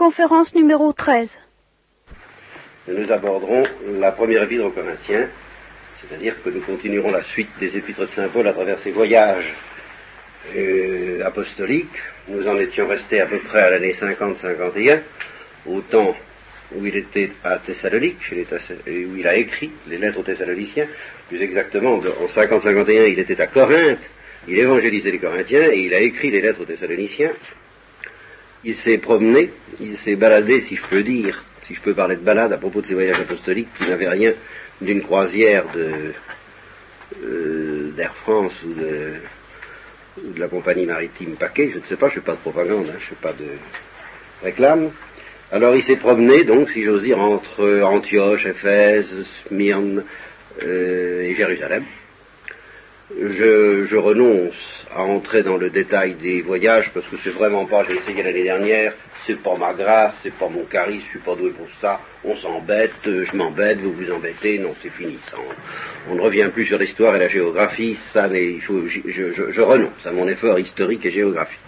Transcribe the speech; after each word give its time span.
Conférence 0.00 0.54
numéro 0.54 0.94
13. 0.94 1.28
Nous 2.88 3.12
aborderons 3.12 3.64
la 4.00 4.12
première 4.12 4.44
épître 4.44 4.64
aux 4.64 4.70
Corinthiens, 4.70 5.28
c'est-à-dire 5.98 6.42
que 6.42 6.48
nous 6.48 6.62
continuerons 6.62 7.10
la 7.10 7.22
suite 7.22 7.50
des 7.60 7.76
épîtres 7.76 8.06
de 8.06 8.10
Saint 8.10 8.28
Paul 8.28 8.48
à 8.48 8.54
travers 8.54 8.78
ses 8.78 8.92
voyages 8.92 9.54
euh, 10.56 11.22
apostoliques. 11.22 12.00
Nous 12.28 12.48
en 12.48 12.58
étions 12.58 12.86
restés 12.86 13.20
à 13.20 13.26
peu 13.26 13.40
près 13.40 13.60
à 13.60 13.70
l'année 13.72 13.92
50-51, 13.92 15.00
au 15.66 15.82
temps 15.82 16.16
où 16.74 16.86
il 16.86 16.96
était 16.96 17.32
à 17.44 17.58
Thessalonique, 17.58 18.20
où 18.32 19.16
il 19.18 19.26
a 19.26 19.36
écrit 19.36 19.70
les 19.86 19.98
lettres 19.98 20.20
aux 20.20 20.22
Thessaloniciens. 20.22 20.86
Plus 21.28 21.42
exactement, 21.42 21.96
en 21.96 22.26
50-51, 22.26 23.12
il 23.12 23.18
était 23.18 23.38
à 23.38 23.48
Corinthe, 23.48 24.10
il 24.48 24.58
évangélisait 24.58 25.10
les 25.10 25.18
Corinthiens 25.18 25.70
et 25.70 25.80
il 25.80 25.92
a 25.92 26.00
écrit 26.00 26.30
les 26.30 26.40
lettres 26.40 26.62
aux 26.62 26.64
Thessaloniciens. 26.64 27.32
Il 28.64 28.74
s'est 28.74 28.98
promené, 28.98 29.52
il 29.80 29.96
s'est 29.96 30.16
baladé, 30.16 30.60
si 30.62 30.76
je 30.76 30.84
peux 30.86 31.02
dire, 31.02 31.44
si 31.66 31.74
je 31.74 31.80
peux 31.80 31.94
parler 31.94 32.16
de 32.16 32.22
balade 32.22 32.52
à 32.52 32.58
propos 32.58 32.82
de 32.82 32.86
ses 32.86 32.94
voyages 32.94 33.20
apostoliques 33.20 33.68
qui 33.78 33.88
n'avaient 33.88 34.08
rien 34.08 34.34
d'une 34.80 35.02
croisière 35.02 35.64
euh, 35.76 36.12
d'Air 37.96 38.14
France 38.16 38.54
ou 38.64 38.74
de, 38.74 39.14
la 40.36 40.48
compagnie 40.48 40.86
maritime 40.86 41.36
Paquet, 41.36 41.70
je 41.72 41.78
ne 41.78 41.84
sais 41.84 41.96
pas, 41.96 42.08
je 42.08 42.16
ne 42.16 42.20
fais 42.20 42.26
pas 42.26 42.34
de 42.34 42.40
propagande, 42.40 42.86
hein, 42.88 42.98
je 42.98 43.04
ne 43.04 43.08
fais 43.08 43.14
pas 43.22 43.32
de 43.32 43.46
réclame. 44.42 44.90
Alors 45.52 45.74
il 45.74 45.82
s'est 45.82 45.96
promené, 45.96 46.44
donc, 46.44 46.70
si 46.70 46.82
j'ose 46.82 47.02
dire, 47.02 47.18
entre 47.18 47.80
Antioche, 47.82 48.46
Éphèse, 48.46 49.26
Smyrne 49.46 50.04
euh, 50.62 51.22
et 51.22 51.34
Jérusalem. 51.34 51.84
Je, 53.18 53.96
renonce 53.96 54.86
à 54.94 55.02
entrer 55.02 55.42
dans 55.42 55.56
le 55.56 55.68
détail 55.68 56.14
des 56.14 56.42
voyages 56.42 56.92
parce 56.94 57.06
que 57.06 57.16
c'est 57.22 57.30
vraiment 57.30 57.66
pas, 57.66 57.82
j'ai 57.84 57.96
essayé 57.96 58.22
l'année 58.22 58.44
dernière, 58.44 58.94
c'est 59.26 59.42
pas 59.42 59.56
ma 59.56 59.74
grâce, 59.74 60.14
c'est 60.22 60.34
pas 60.34 60.48
mon 60.48 60.64
charisme, 60.64 61.04
je 61.06 61.10
suis 61.10 61.18
pas 61.18 61.34
doué 61.34 61.50
pour 61.50 61.66
ça, 61.80 62.00
on 62.22 62.36
s'embête, 62.36 62.92
je 63.04 63.36
m'embête, 63.36 63.78
vous 63.78 63.92
vous 63.92 64.12
embêtez, 64.12 64.58
non 64.60 64.74
c'est 64.80 64.90
fini, 64.90 65.18
ça, 65.28 65.36
on, 66.08 66.14
ne 66.14 66.20
revient 66.20 66.50
plus 66.52 66.66
sur 66.66 66.78
l'histoire 66.78 67.16
et 67.16 67.18
la 67.18 67.28
géographie, 67.28 67.98
ça 68.12 68.28
il 68.28 68.60
faut, 68.60 68.86
je, 68.86 69.60
renonce 69.60 70.06
à 70.06 70.12
mon 70.12 70.28
effort 70.28 70.58
historique 70.58 71.04
et 71.04 71.10
géographique. 71.10 71.58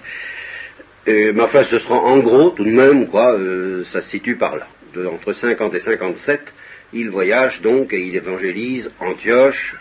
Euh, 1.08 1.32
mais 1.34 1.42
enfin 1.42 1.64
ce 1.64 1.80
sera 1.80 1.96
en 1.96 2.18
gros 2.20 2.50
tout 2.50 2.64
de 2.64 2.70
même 2.70 3.08
quoi, 3.08 3.34
euh, 3.34 3.82
ça 3.92 4.00
se 4.00 4.10
situe 4.10 4.36
par 4.36 4.54
là. 4.54 4.68
entre 5.12 5.32
50 5.32 5.74
et 5.74 5.80
57, 5.80 6.40
il 6.92 7.10
voyage 7.10 7.62
donc 7.62 7.92
et 7.92 8.00
il 8.00 8.14
évangélise 8.14 8.90
Antioche, 9.00 9.74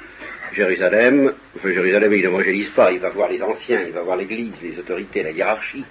Jérusalem, 0.54 1.34
Jérusalem 1.64 2.14
il 2.14 2.22
n'évangélise 2.22 2.70
pas, 2.70 2.92
il 2.92 3.00
va 3.00 3.10
voir 3.10 3.30
les 3.30 3.42
anciens, 3.42 3.82
il 3.86 3.94
va 3.94 4.02
voir 4.02 4.18
l'église, 4.18 4.62
les 4.62 4.78
autorités, 4.80 5.24
la 5.24 5.32
hiérarchie. 5.32 5.86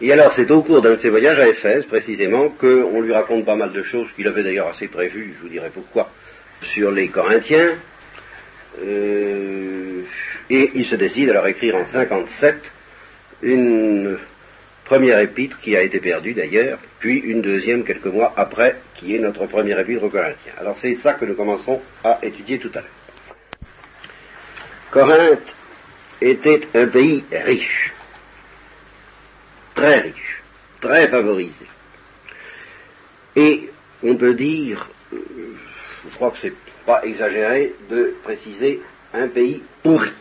Et 0.00 0.12
alors 0.12 0.32
c'est 0.32 0.50
au 0.50 0.62
cours 0.62 0.80
d'un 0.80 0.92
de 0.92 0.96
ses 0.96 1.10
voyages 1.10 1.40
à 1.40 1.48
Éphèse 1.48 1.84
précisément 1.86 2.50
qu'on 2.50 3.00
lui 3.00 3.12
raconte 3.12 3.44
pas 3.44 3.56
mal 3.56 3.72
de 3.72 3.82
choses 3.82 4.12
qu'il 4.12 4.28
avait 4.28 4.44
d'ailleurs 4.44 4.68
assez 4.68 4.88
prévues, 4.88 5.34
je 5.36 5.42
vous 5.42 5.48
dirai 5.48 5.70
pourquoi, 5.74 6.10
sur 6.62 6.90
les 6.90 7.08
Corinthiens. 7.08 7.78
Euh, 8.80 10.02
et 10.50 10.70
il 10.74 10.86
se 10.86 10.94
décide 10.94 11.30
à 11.30 11.32
leur 11.32 11.46
écrire 11.48 11.74
en 11.74 11.84
57 11.84 12.72
une 13.42 14.18
première 14.84 15.18
épître 15.18 15.58
qui 15.60 15.76
a 15.76 15.82
été 15.82 16.00
perdue 16.00 16.32
d'ailleurs, 16.32 16.78
puis 17.00 17.18
une 17.18 17.42
deuxième 17.42 17.84
quelques 17.84 18.06
mois 18.06 18.32
après, 18.36 18.76
qui 18.94 19.16
est 19.16 19.18
notre 19.18 19.46
première 19.46 19.80
épître 19.80 20.04
aux 20.04 20.10
Corinthiens. 20.10 20.52
Alors 20.58 20.76
c'est 20.76 20.94
ça 20.94 21.14
que 21.14 21.24
nous 21.24 21.34
commencerons 21.34 21.82
à 22.04 22.20
étudier 22.22 22.58
tout 22.58 22.70
à 22.74 22.80
l'heure. 22.80 22.97
Corinthe 24.90 25.54
était 26.20 26.60
un 26.74 26.86
pays 26.86 27.24
riche, 27.30 27.92
très 29.74 30.00
riche, 30.00 30.42
très 30.80 31.08
favorisé. 31.08 31.66
Et 33.36 33.70
on 34.02 34.16
peut 34.16 34.34
dire, 34.34 34.88
je 35.12 36.14
crois 36.14 36.30
que 36.30 36.38
c'est 36.40 36.54
pas 36.86 37.04
exagéré 37.04 37.74
de 37.90 38.14
préciser 38.22 38.80
un 39.12 39.28
pays 39.28 39.62
pourri. 39.82 40.12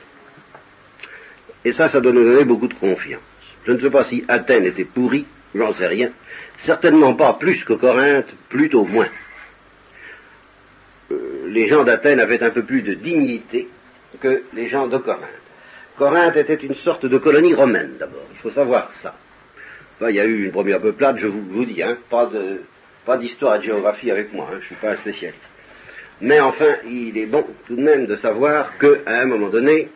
Et 1.63 1.71
ça, 1.71 1.87
ça 1.87 2.01
doit 2.01 2.11
nous 2.11 2.23
donner 2.23 2.45
beaucoup 2.45 2.67
de 2.67 2.73
confiance. 2.73 3.21
Je 3.65 3.71
ne 3.71 3.79
sais 3.79 3.89
pas 3.89 4.03
si 4.03 4.23
Athènes 4.27 4.65
était 4.65 4.85
pourri, 4.85 5.25
j'en 5.55 5.73
sais 5.73 5.87
rien. 5.87 6.11
Certainement 6.65 7.15
pas 7.15 7.33
plus 7.33 7.63
que 7.63 7.73
Corinthe, 7.73 8.33
plutôt 8.49 8.85
moins. 8.85 9.09
Euh, 11.11 11.47
les 11.47 11.67
gens 11.67 11.83
d'Athènes 11.83 12.19
avaient 12.19 12.43
un 12.43 12.49
peu 12.49 12.63
plus 12.63 12.81
de 12.81 12.93
dignité 12.93 13.69
que 14.19 14.43
les 14.53 14.67
gens 14.67 14.87
de 14.87 14.97
Corinthe. 14.97 15.47
Corinthe 15.97 16.37
était 16.37 16.55
une 16.55 16.75
sorte 16.75 17.05
de 17.05 17.17
colonie 17.17 17.53
romaine 17.53 17.95
d'abord, 17.99 18.27
il 18.31 18.37
faut 18.37 18.51
savoir 18.51 18.91
ça. 18.91 19.15
il 20.01 20.15
y 20.15 20.19
a 20.19 20.25
eu 20.25 20.45
une 20.45 20.51
première 20.51 20.79
peuplade, 20.79 21.17
je 21.17 21.27
vous, 21.27 21.65
dis, 21.65 21.81
hein, 21.81 21.97
pas, 22.09 23.17
d'histoire 23.17 23.55
et 23.55 23.59
de 23.59 23.63
géographie 23.63 24.11
avec 24.11 24.33
moi, 24.33 24.45
hein, 24.47 24.55
je 24.55 24.57
ne 24.57 24.65
suis 24.65 24.75
pas 24.75 24.91
un 24.91 24.97
spécialiste. 24.97 25.41
Mais 26.21 26.39
enfin, 26.39 26.77
il 26.85 27.17
est 27.17 27.25
bon 27.25 27.45
tout 27.67 27.75
de 27.75 27.81
même 27.81 28.05
de 28.05 28.15
savoir 28.15 28.77
qu'à 28.77 29.21
un 29.21 29.25
moment 29.25 29.49
donné, 29.49 29.89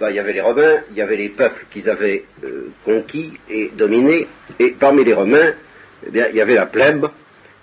il 0.00 0.14
y 0.14 0.18
avait 0.18 0.32
les 0.32 0.40
Romains, 0.40 0.82
il 0.90 0.96
y 0.96 1.02
avait 1.02 1.16
les 1.16 1.30
peuples 1.30 1.66
qu'ils 1.70 1.88
avaient 1.88 2.24
euh, 2.44 2.68
conquis 2.84 3.38
et 3.48 3.70
dominés, 3.74 4.26
et 4.58 4.70
parmi 4.70 5.04
les 5.04 5.14
Romains, 5.14 5.54
eh 6.06 6.10
bien, 6.10 6.28
il 6.28 6.36
y 6.36 6.40
avait 6.40 6.54
la 6.54 6.66
plèbe, 6.66 7.06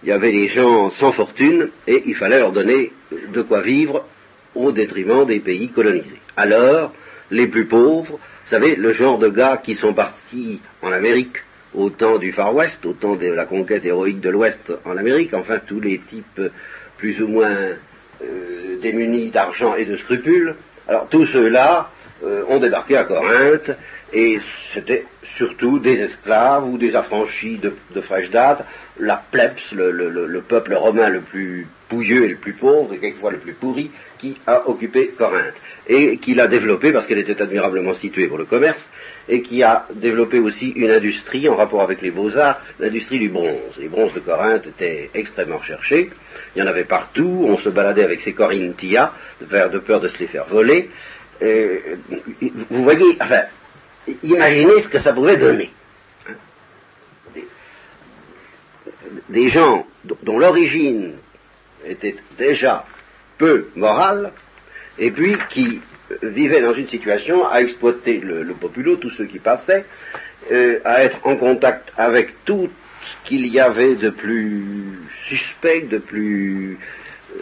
il 0.03 0.09
y 0.09 0.12
avait 0.12 0.31
des 0.31 0.47
gens 0.47 0.89
sans 0.91 1.12
fortune, 1.12 1.69
et 1.88 2.03
il 2.06 2.16
fallait 2.16 2.39
leur 2.39 2.51
donner 2.51 2.91
de 3.12 3.41
quoi 3.41 3.62
vivre 3.62 4.06
au 4.56 4.72
détriment 4.72 5.25
des 5.25 5.39
pays 5.39 5.69
colonisés. 5.69 6.19
Alors, 6.35 6.94
les 7.29 7.47
plus 7.47 7.66
pauvres, 7.66 8.13
vous 8.13 8.50
savez, 8.50 8.75
le 8.75 8.94
genre 8.94 9.19
de 9.19 9.29
gars 9.29 9.57
qui 9.63 9.75
sont 9.75 9.94
partis 9.94 10.59
en 10.81 10.91
Amérique 10.91 11.38
au 11.73 11.89
temps 11.89 12.17
du 12.17 12.34
Far 12.34 12.53
West, 12.53 12.85
au 12.85 12.94
temps 12.94 13.16
de 13.16 13.28
la 13.28 13.45
conquête 13.45 13.85
héroïque 13.85 14.19
de 14.19 14.29
l'Ouest 14.29 14.73
en 14.84 14.97
Amérique, 14.97 15.34
enfin 15.34 15.59
tous 15.66 15.79
les 15.79 16.00
types 16.00 16.41
plus 16.97 17.22
ou 17.22 17.28
moins 17.28 17.56
euh, 18.22 18.79
démunis 18.81 19.31
d'argent 19.31 19.75
et 19.75 19.85
de 19.85 19.95
scrupules, 19.95 20.56
alors 20.88 21.07
tous 21.09 21.25
ceux-là 21.28 21.89
euh, 22.23 22.44
ont 22.50 22.59
débarqué 22.59 22.97
à 22.97 23.06
Corinthe, 23.06 23.72
et 24.13 24.39
c'était 24.73 25.05
surtout 25.23 25.79
des 25.79 25.99
esclaves 26.01 26.67
ou 26.67 26.77
des 26.77 26.95
affranchis 26.95 27.57
de, 27.57 28.01
fraîche 28.01 28.29
date, 28.29 28.66
la 28.99 29.23
plebs, 29.31 29.57
le, 29.72 30.41
peuple 30.41 30.73
romain 30.73 31.09
le 31.09 31.22
plus 31.22 31.66
pouilleux 31.88 32.25
et 32.25 32.29
le 32.29 32.35
plus 32.35 32.53
pauvre, 32.53 32.94
et 32.94 33.00
quelquefois 33.00 33.31
le 33.31 33.39
plus 33.39 33.53
pourri, 33.53 33.91
qui 34.17 34.38
a 34.45 34.67
occupé 34.67 35.11
Corinthe, 35.17 35.61
et 35.88 36.17
qui 36.17 36.33
l'a 36.33 36.47
développé 36.47 36.91
parce 36.91 37.07
qu'elle 37.07 37.19
était 37.19 37.41
admirablement 37.41 37.94
située 37.94 38.27
pour 38.27 38.38
le 38.38 38.45
commerce, 38.45 38.89
et 39.29 39.41
qui 39.41 39.63
a 39.63 39.88
développé 39.95 40.39
aussi 40.39 40.69
une 40.69 40.91
industrie 40.91 41.47
en 41.47 41.55
rapport 41.55 41.81
avec 41.81 42.01
les 42.01 42.11
beaux-arts, 42.11 42.61
l'industrie 42.79 43.19
du 43.19 43.29
bronze. 43.29 43.77
Les 43.77 43.89
bronzes 43.89 44.13
de 44.13 44.19
Corinthe 44.19 44.67
étaient 44.67 45.09
extrêmement 45.13 45.57
recherchés, 45.57 46.09
il 46.55 46.59
y 46.59 46.61
en 46.63 46.67
avait 46.67 46.85
partout, 46.85 47.45
on 47.47 47.57
se 47.57 47.69
baladait 47.69 48.03
avec 48.03 48.21
ses 48.21 48.33
Corinthia, 48.33 49.13
de 49.41 49.79
peur 49.79 50.00
de 50.01 50.07
se 50.07 50.17
les 50.17 50.27
faire 50.27 50.45
voler, 50.47 50.89
vous 51.41 52.83
voyez, 52.83 53.17
enfin, 53.19 53.44
imaginez 54.23 54.81
ce 54.81 54.88
que 54.88 55.00
ça 55.00 55.13
pouvait 55.13 55.38
donner. 55.38 55.72
Des, 59.29 59.50
gens 59.50 59.85
dont 60.03 60.38
l'origine 60.38 61.16
était 61.85 62.16
déjà 62.38 62.85
peu 63.38 63.67
morale, 63.75 64.31
et 65.00 65.12
puis 65.12 65.35
qui 65.50 65.81
vivaient 66.22 66.62
dans 66.62 66.73
une 66.73 66.88
situation 66.88 67.47
à 67.47 67.62
exploiter 67.62 68.19
le, 68.19 68.53
populo, 68.53 68.97
tous 68.97 69.09
ceux 69.12 69.25
qui 69.25 69.39
passaient, 69.39 69.85
euh, 70.51 70.79
à 70.83 71.03
être 71.03 71.19
en 71.23 71.38
contact 71.38 71.94
avec 71.97 72.44
tout 72.45 72.69
ce 73.03 73.28
qu'il 73.28 73.47
y 73.47 73.59
avait 73.59 73.95
de 73.95 74.09
plus 74.09 75.00
suspect, 75.28 75.81
de 75.81 75.97
plus 75.97 76.78
euh, 77.35 77.38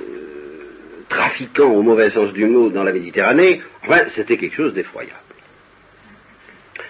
trafiquant 1.10 1.72
au 1.72 1.82
mauvais 1.82 2.10
sens 2.10 2.32
du 2.34 2.46
mot 2.46 2.70
dans 2.70 2.84
la 2.84 2.92
Méditerranée, 2.92 3.62
enfin, 3.84 4.08
c'était 4.10 4.38
quelque 4.38 4.56
chose 4.56 4.74
d'effroyable. 4.74 5.29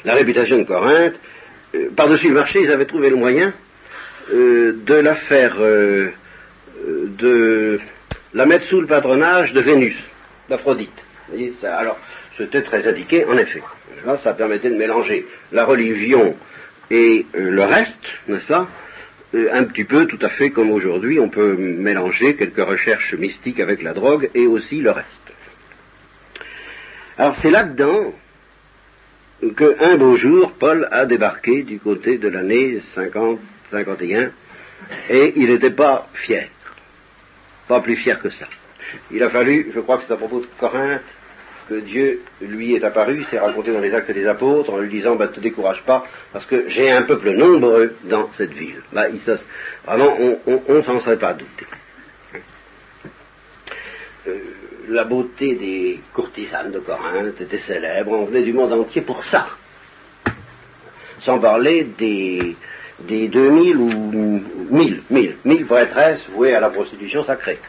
La 0.06 0.16
réputation 0.16 0.58
de 0.58 0.64
Corinthe, 0.64 1.20
euh, 1.76 1.90
par-dessus 1.96 2.30
le 2.30 2.36
marché, 2.36 2.62
ils 2.62 2.72
avaient 2.72 2.86
trouvé 2.86 3.10
le 3.10 3.16
moyen 3.16 3.54
euh, 4.32 4.74
de 4.86 4.94
la 4.96 5.16
faire, 5.16 5.58
euh, 5.60 6.12
de 6.86 7.80
la 8.34 8.46
mettre 8.46 8.66
sous 8.66 8.82
le 8.82 8.88
patronage 8.88 9.54
de 9.54 9.62
Vénus, 9.62 9.98
d'Aphrodite. 10.48 11.06
Alors, 11.64 11.98
c'était 12.38 12.62
très 12.62 12.88
indiqué, 12.88 13.26
en 13.26 13.38
effet. 13.38 13.62
ça 14.18 14.34
permettait 14.34 14.70
de 14.72 14.78
mélanger 14.78 15.26
la 15.52 15.66
religion 15.66 16.36
et 16.90 17.26
le 17.34 17.62
reste, 17.62 18.20
n'est-ce 18.28 18.48
pas 18.48 18.68
un 19.34 19.64
petit 19.66 19.84
peu 19.84 20.08
tout 20.08 20.18
à 20.22 20.30
fait 20.30 20.50
comme 20.50 20.72
aujourd'hui, 20.72 21.20
on 21.20 21.30
peut 21.30 21.56
mélanger 21.56 22.36
quelques 22.36 22.66
recherches 22.66 23.14
mystiques 23.14 23.60
avec 23.60 23.84
la 23.84 23.94
drogue 23.94 24.32
et 24.34 24.48
aussi 24.48 24.82
le 24.82 24.90
reste. 24.90 25.34
Alors 27.18 27.36
c'est 27.42 27.52
là-dedans 27.52 28.14
qu'un 29.56 29.98
beau 29.98 30.16
jour, 30.16 30.54
Paul 30.60 30.88
a 30.92 31.06
débarqué 31.06 31.64
du 31.64 31.80
côté 31.80 32.18
de 32.18 32.28
l'année 32.28 32.82
50-51 32.96 34.32
et 35.10 35.34
il 35.36 35.50
n'était 35.50 35.72
pas 35.72 36.08
fier, 36.14 36.50
pas 37.68 37.82
plus 37.82 37.96
fier 37.96 38.22
que 38.22 38.30
ça. 38.30 38.48
Il 39.12 39.24
a 39.24 39.30
fallu, 39.30 39.72
je 39.72 39.80
crois 39.80 39.98
que 39.98 40.04
c'est 40.04 40.14
à 40.14 40.18
propos 40.18 40.40
de 40.40 40.48
Corinthe, 40.60 41.02
que 41.70 41.76
Dieu 41.76 42.22
lui 42.42 42.74
est 42.76 42.84
apparu, 42.84 43.24
c'est 43.30 43.38
raconté 43.38 43.72
dans 43.72 43.80
les 43.80 43.94
actes 43.94 44.12
des 44.12 44.26
apôtres, 44.28 44.72
en 44.72 44.80
lui 44.80 44.90
disant, 44.90 45.16
bah, 45.16 45.28
te 45.28 45.40
décourage 45.40 45.84
pas, 45.84 46.04
parce 46.34 46.46
que 46.46 46.68
j'ai 46.68 46.90
un 46.90 47.04
peuple 47.04 47.32
nombreux 47.34 47.96
dans 48.06 48.32
cette 48.34 48.54
ville. 48.54 48.82
Bah, 48.92 49.06
vraiment, 49.86 50.18
on 50.48 50.74
ne 50.74 50.82
s'en 50.82 51.00
serait 51.00 51.20
pas 51.20 51.34
douté. 51.34 51.66
Euh, 54.28 54.38
la 54.90 55.04
beauté 55.04 55.56
des 55.56 56.00
courtisanes 56.14 56.72
de 56.72 56.80
Corinthe 56.80 57.40
était 57.42 57.58
célèbre, 57.58 58.12
on 58.12 58.26
venait 58.26 58.42
du 58.42 58.54
monde 58.54 58.74
entier 58.74 59.02
pour 59.02 59.24
ça. 59.24 59.48
Sans 61.22 61.40
parler 61.40 61.84
des, 61.98 62.56
des 63.02 63.28
2000 63.28 63.78
ou 63.78 63.90
1000, 64.72 65.04
1000, 65.10 65.38
1000 65.46 65.66
prêtresses 65.66 66.28
vouées 66.30 66.56
à 66.56 66.60
la 66.60 66.70
prostitution 66.70 67.24
sacrée. 67.24 67.60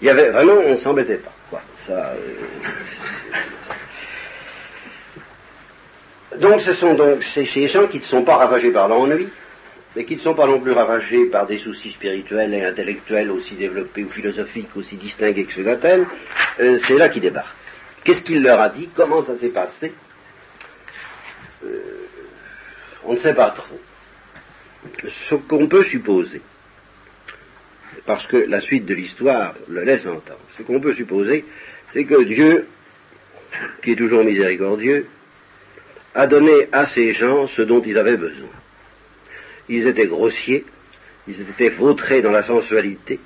Il 0.00 0.06
y 0.06 0.10
avait 0.10 0.30
vraiment, 0.30 0.54
on 0.66 0.70
ne 0.70 0.76
s'embêtait 0.76 1.18
pas. 1.18 1.32
Quoi. 1.50 1.62
Ça, 1.76 2.14
euh, 2.14 2.18
donc 6.38 6.60
ce 6.62 6.74
sont 6.74 6.94
donc 6.94 7.22
ces, 7.22 7.44
ces 7.44 7.68
gens 7.68 7.86
qui 7.86 7.98
ne 7.98 8.04
sont 8.04 8.24
pas 8.24 8.36
ravagés 8.36 8.70
par 8.72 8.88
l'ennui, 8.88 9.28
et 9.94 10.04
qui 10.04 10.16
ne 10.16 10.20
sont 10.20 10.34
pas 10.34 10.46
non 10.46 10.60
plus 10.60 10.72
ravagés 10.72 11.26
par 11.26 11.46
des 11.46 11.58
soucis 11.58 11.90
spirituels 11.90 12.54
et 12.54 12.64
intellectuels 12.64 13.30
aussi 13.30 13.56
développés 13.56 14.04
ou 14.04 14.08
philosophiques 14.08 14.74
aussi 14.76 14.96
distingués 14.96 15.44
que 15.44 15.52
ceux 15.52 15.64
d'Athènes, 15.64 16.06
euh, 16.60 16.78
c'est 16.86 16.96
là 16.96 17.08
qu'ils 17.08 17.22
débarquent. 17.22 17.56
Qu'est-ce 18.04 18.22
qu'il 18.22 18.42
leur 18.42 18.60
a 18.60 18.70
dit? 18.70 18.88
Comment 18.94 19.22
ça 19.22 19.36
s'est 19.36 19.50
passé? 19.50 19.92
Euh, 21.64 21.80
On 23.04 23.12
ne 23.12 23.18
sait 23.18 23.34
pas 23.34 23.50
trop. 23.50 23.78
Ce 25.28 25.34
qu'on 25.34 25.68
peut 25.68 25.84
supposer, 25.84 26.40
parce 28.06 28.26
que 28.26 28.36
la 28.36 28.60
suite 28.60 28.86
de 28.86 28.94
l'histoire 28.94 29.54
le 29.68 29.82
laisse 29.82 30.06
entendre, 30.06 30.40
ce 30.56 30.62
qu'on 30.62 30.80
peut 30.80 30.94
supposer, 30.94 31.44
c'est 31.92 32.04
que 32.04 32.22
Dieu, 32.24 32.66
qui 33.82 33.92
est 33.92 33.96
toujours 33.96 34.24
miséricordieux, 34.24 35.06
a 36.14 36.26
donné 36.26 36.68
à 36.72 36.86
ces 36.86 37.12
gens 37.12 37.46
ce 37.46 37.62
dont 37.62 37.82
ils 37.82 37.96
avaient 37.98 38.16
besoin 38.16 38.50
ils 39.72 39.86
étaient 39.86 40.06
grossiers, 40.06 40.64
ils 41.26 41.40
étaient 41.40 41.70
vautrés 41.70 42.20
dans 42.20 42.30
la 42.30 42.42
sensualité, 42.42 43.20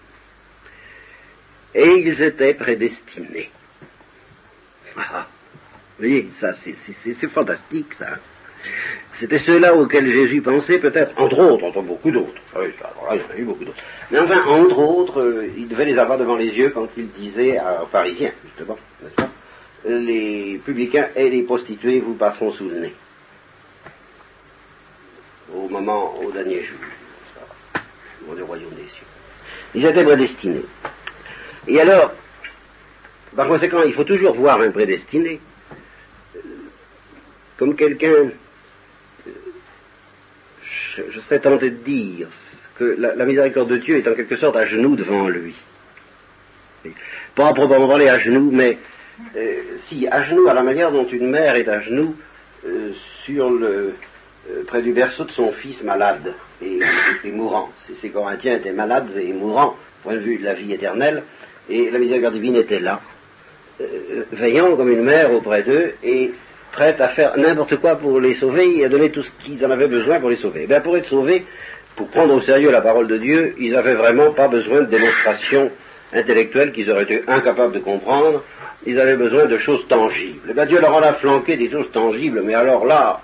et 1.75 1.88
ils 2.04 2.22
étaient 2.22 2.54
prédestinés. 2.54 3.50
Ah, 4.96 5.26
vous 5.98 6.06
voyez, 6.06 6.28
ça, 6.32 6.52
c'est 6.54 7.28
fantastique, 7.28 7.93
ça. 7.94 8.19
C'était 9.12 9.38
ceux-là 9.38 9.75
auxquels 9.75 10.08
Jésus 10.08 10.43
pensait, 10.43 10.78
peut-être, 10.78 11.12
entre 11.16 11.38
autres, 11.38 11.64
entre 11.64 11.82
beaucoup 11.82 12.10
d'autres. 12.10 12.40
Ah 12.54 12.60
oui, 12.60 12.69
il 13.12 13.19
y 13.19 13.22
en 13.22 13.31
a 13.31 13.38
eu 13.38 13.44
beaucoup 13.44 13.64
d'autres. 13.64 13.82
Mais 14.10 14.19
enfin, 14.19 14.44
entre 14.44 14.78
autres, 14.78 15.20
euh, 15.20 15.52
il 15.56 15.69
devait 15.69 15.84
les 15.84 15.98
avoir 15.98 16.19
devant 16.19 16.37
les 16.37 16.48
yeux 16.48 16.70
quand 16.70 16.88
il 16.96 17.08
disait 17.10 17.58
aux 17.82 17.87
pharisiens, 17.87 18.32
justement, 18.44 18.78
n'est-ce 19.02 19.14
pas 19.14 19.31
Les 19.84 20.60
publicains 20.64 21.08
et 21.14 21.31
les 21.31 21.43
prostituées 21.43 22.00
vous 22.00 22.14
passeront 22.14 22.52
sous 22.52 22.69
le 22.69 22.81
nez 22.81 22.94
au 25.54 25.69
moment, 25.69 26.19
au 26.20 26.31
dernier 26.32 26.62
jour, 26.62 26.78
du 28.34 28.43
royaume 28.43 28.75
des 28.75 28.82
cieux. 28.82 29.06
Ils 29.75 29.84
étaient 29.84 30.04
prédestinés. 30.04 30.64
Et 31.69 31.81
alors, 31.81 32.12
par 33.34 33.48
conséquent, 33.48 33.82
il 33.82 33.93
faut 33.93 34.04
toujours 34.04 34.34
voir 34.34 34.60
un 34.60 34.70
prédestiné 34.70 35.40
euh, 36.34 36.40
comme 37.56 37.76
quelqu'un, 37.76 38.31
euh, 39.26 39.31
je, 40.62 41.20
serais 41.20 41.40
tenté 41.40 41.70
de 41.70 41.76
dire 41.76 42.28
que 42.76 42.96
la, 42.98 43.25
miséricorde 43.25 43.70
de 43.70 43.76
Dieu 43.78 43.96
est 43.96 44.08
en 44.08 44.14
quelque 44.14 44.37
sorte 44.37 44.56
à 44.56 44.66
genoux 44.66 44.96
devant 44.96 45.28
lui. 45.28 45.54
Pas 47.34 47.48
à 47.48 47.54
proprement 47.54 47.88
parler 47.88 48.08
à 48.08 48.19
genoux, 48.19 48.50
mais 48.52 48.78
euh, 49.37 49.76
si, 49.87 50.06
à 50.08 50.22
genoux 50.22 50.48
à 50.48 50.54
la 50.54 50.62
manière 50.62 50.93
dont 50.93 51.06
une 51.06 51.31
mère 51.31 51.56
est 51.56 51.69
à 51.69 51.81
genoux 51.81 52.16
sur 53.25 53.50
le, 53.50 53.94
euh, 54.50 54.64
près 54.66 54.82
du 54.82 54.93
berceau 54.93 55.25
de 55.25 55.31
son 55.31 55.50
fils 55.52 55.82
malade 55.82 56.34
et, 56.62 56.81
mourant. 57.32 57.70
Ces 57.94 58.10
Corinthiens 58.10 58.56
étaient 58.56 58.72
malades 58.72 59.10
et 59.16 59.32
mourants, 59.32 59.76
point 60.02 60.14
de 60.14 60.20
vue 60.20 60.38
de 60.38 60.44
la 60.44 60.54
vie 60.54 60.72
éternelle, 60.72 61.22
et 61.69 61.90
la 61.90 61.98
miséricorde 61.98 62.34
divine 62.34 62.56
était 62.56 62.81
là, 62.81 63.00
euh, 63.81 64.25
veillant 64.32 64.76
comme 64.76 64.90
une 64.90 65.02
mère 65.02 65.32
auprès 65.32 65.62
d'eux 65.62 65.94
et 66.02 66.32
prête 66.72 67.00
à 67.00 67.08
faire 67.08 67.37
n'importe 67.38 67.76
quoi 67.76 67.96
pour 67.96 68.20
les 68.20 68.34
sauver 68.34 68.78
et 68.78 68.84
à 68.84 68.88
donner 68.88 69.10
tout 69.10 69.22
ce 69.22 69.31
qu'ils 69.43 69.64
en 69.64 69.70
avaient 69.70 69.88
besoin 69.88 70.20
pour 70.20 70.31
les 70.31 70.37
sauver. 70.37 70.60
Eh 70.64 70.66
bien, 70.66 70.81
pour 70.81 70.96
être 70.96 71.08
sauvés, 71.08 71.44
pour 71.96 72.08
prendre 72.08 72.34
au 72.34 72.40
sérieux 72.40 72.70
la 72.70 72.82
parole 72.82 73.08
de 73.08 73.16
Dieu, 73.16 73.54
ils 73.58 73.72
n'avaient 73.72 73.94
vraiment 73.94 74.32
pas 74.32 74.48
besoin 74.48 74.82
de 74.82 74.87
démonstrations 74.87 75.70
intellectuelles 76.12 76.72
qu'ils 76.72 76.90
auraient 76.90 77.04
été 77.04 77.25
incapables 77.26 77.72
de 77.72 77.81
comprendre, 77.81 78.44
ils 78.84 79.00
avaient 79.00 79.16
besoin 79.16 79.46
de 79.46 79.58
choses 79.58 79.88
tangibles. 79.88 80.54
Eh 80.56 80.66
Dieu 80.66 80.78
leur 80.78 80.94
en 80.94 81.02
a 81.02 81.14
flanqué 81.14 81.56
des 81.56 81.70
choses 81.70 81.90
tangibles, 81.90 82.43
mais 82.44 82.54
alors 82.54 82.84
là, 82.87 83.20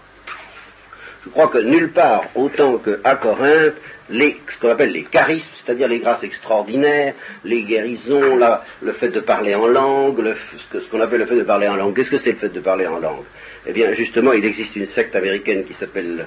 je 1.24 1.30
crois 1.30 1.48
que 1.48 1.58
nulle 1.58 1.92
part, 1.92 2.24
autant 2.34 2.78
qu'à 2.78 3.16
Corinthe, 3.16 3.74
ce 4.10 4.58
qu'on 4.60 4.68
appelle 4.68 4.92
les 4.92 5.04
charismes, 5.04 5.50
c'est-à-dire 5.64 5.88
les 5.88 6.00
grâces 6.00 6.24
extraordinaires, 6.24 7.14
les 7.44 7.62
guérisons, 7.62 8.38
le 8.82 8.92
fait 8.92 9.08
de 9.08 9.20
parler 9.20 9.54
en 9.54 9.66
langue, 9.66 10.34
ce 10.58 10.90
qu'on 10.90 11.00
appelle 11.00 11.20
le 11.20 11.26
fait 11.26 11.36
de 11.36 11.44
parler 11.44 11.68
en 11.68 11.76
langue. 11.76 11.94
Qu'est-ce 11.94 12.10
que 12.10 12.18
c'est 12.18 12.32
le 12.32 12.38
fait 12.38 12.48
de 12.48 12.60
parler 12.60 12.86
en 12.86 12.98
langue? 12.98 13.24
Eh 13.66 13.72
bien, 13.72 13.92
justement, 13.92 14.32
il 14.32 14.44
existe 14.44 14.74
une 14.74 14.86
secte 14.86 15.14
américaine 15.14 15.64
qui 15.64 15.74
s'appelle, 15.74 16.26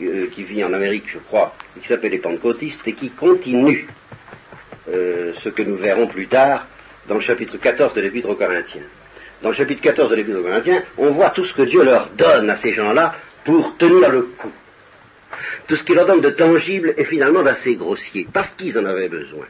euh, 0.00 0.28
qui 0.32 0.44
vit 0.44 0.62
en 0.62 0.72
Amérique, 0.72 1.08
je 1.08 1.18
crois, 1.18 1.54
qui 1.80 1.86
s'appelle 1.88 2.12
les 2.12 2.18
pentecôtistes, 2.18 2.86
et 2.86 2.92
qui 2.92 3.10
continue 3.10 3.88
euh, 4.88 5.32
ce 5.42 5.48
que 5.48 5.62
nous 5.62 5.76
verrons 5.76 6.06
plus 6.06 6.28
tard 6.28 6.68
dans 7.08 7.14
le 7.16 7.20
chapitre 7.20 7.56
14 7.56 7.94
de 7.94 8.00
l'Épître 8.00 8.28
aux 8.28 8.36
Corinthiens. 8.36 8.82
Dans 9.42 9.48
le 9.50 9.54
chapitre 9.54 9.82
14 9.82 10.10
de 10.10 10.16
l'Épître 10.16 10.38
aux 10.38 10.42
Corinthiens, 10.42 10.82
on 10.96 11.10
voit 11.10 11.30
tout 11.30 11.44
ce 11.44 11.52
que 11.52 11.62
Dieu 11.62 11.82
leur 11.82 12.10
donne 12.10 12.48
à 12.48 12.56
ces 12.56 12.70
gens-là 12.70 13.14
pour 13.46 13.76
tenir 13.78 14.10
le 14.10 14.22
coup. 14.22 14.52
Tout 15.68 15.76
ce 15.76 15.84
qui 15.84 15.94
leur 15.94 16.06
donne 16.06 16.20
de 16.20 16.30
tangible 16.30 16.94
est 16.96 17.04
finalement 17.04 17.42
d'assez 17.42 17.76
grossier, 17.76 18.26
parce 18.32 18.50
qu'ils 18.56 18.76
en 18.76 18.84
avaient 18.84 19.08
besoin. 19.08 19.46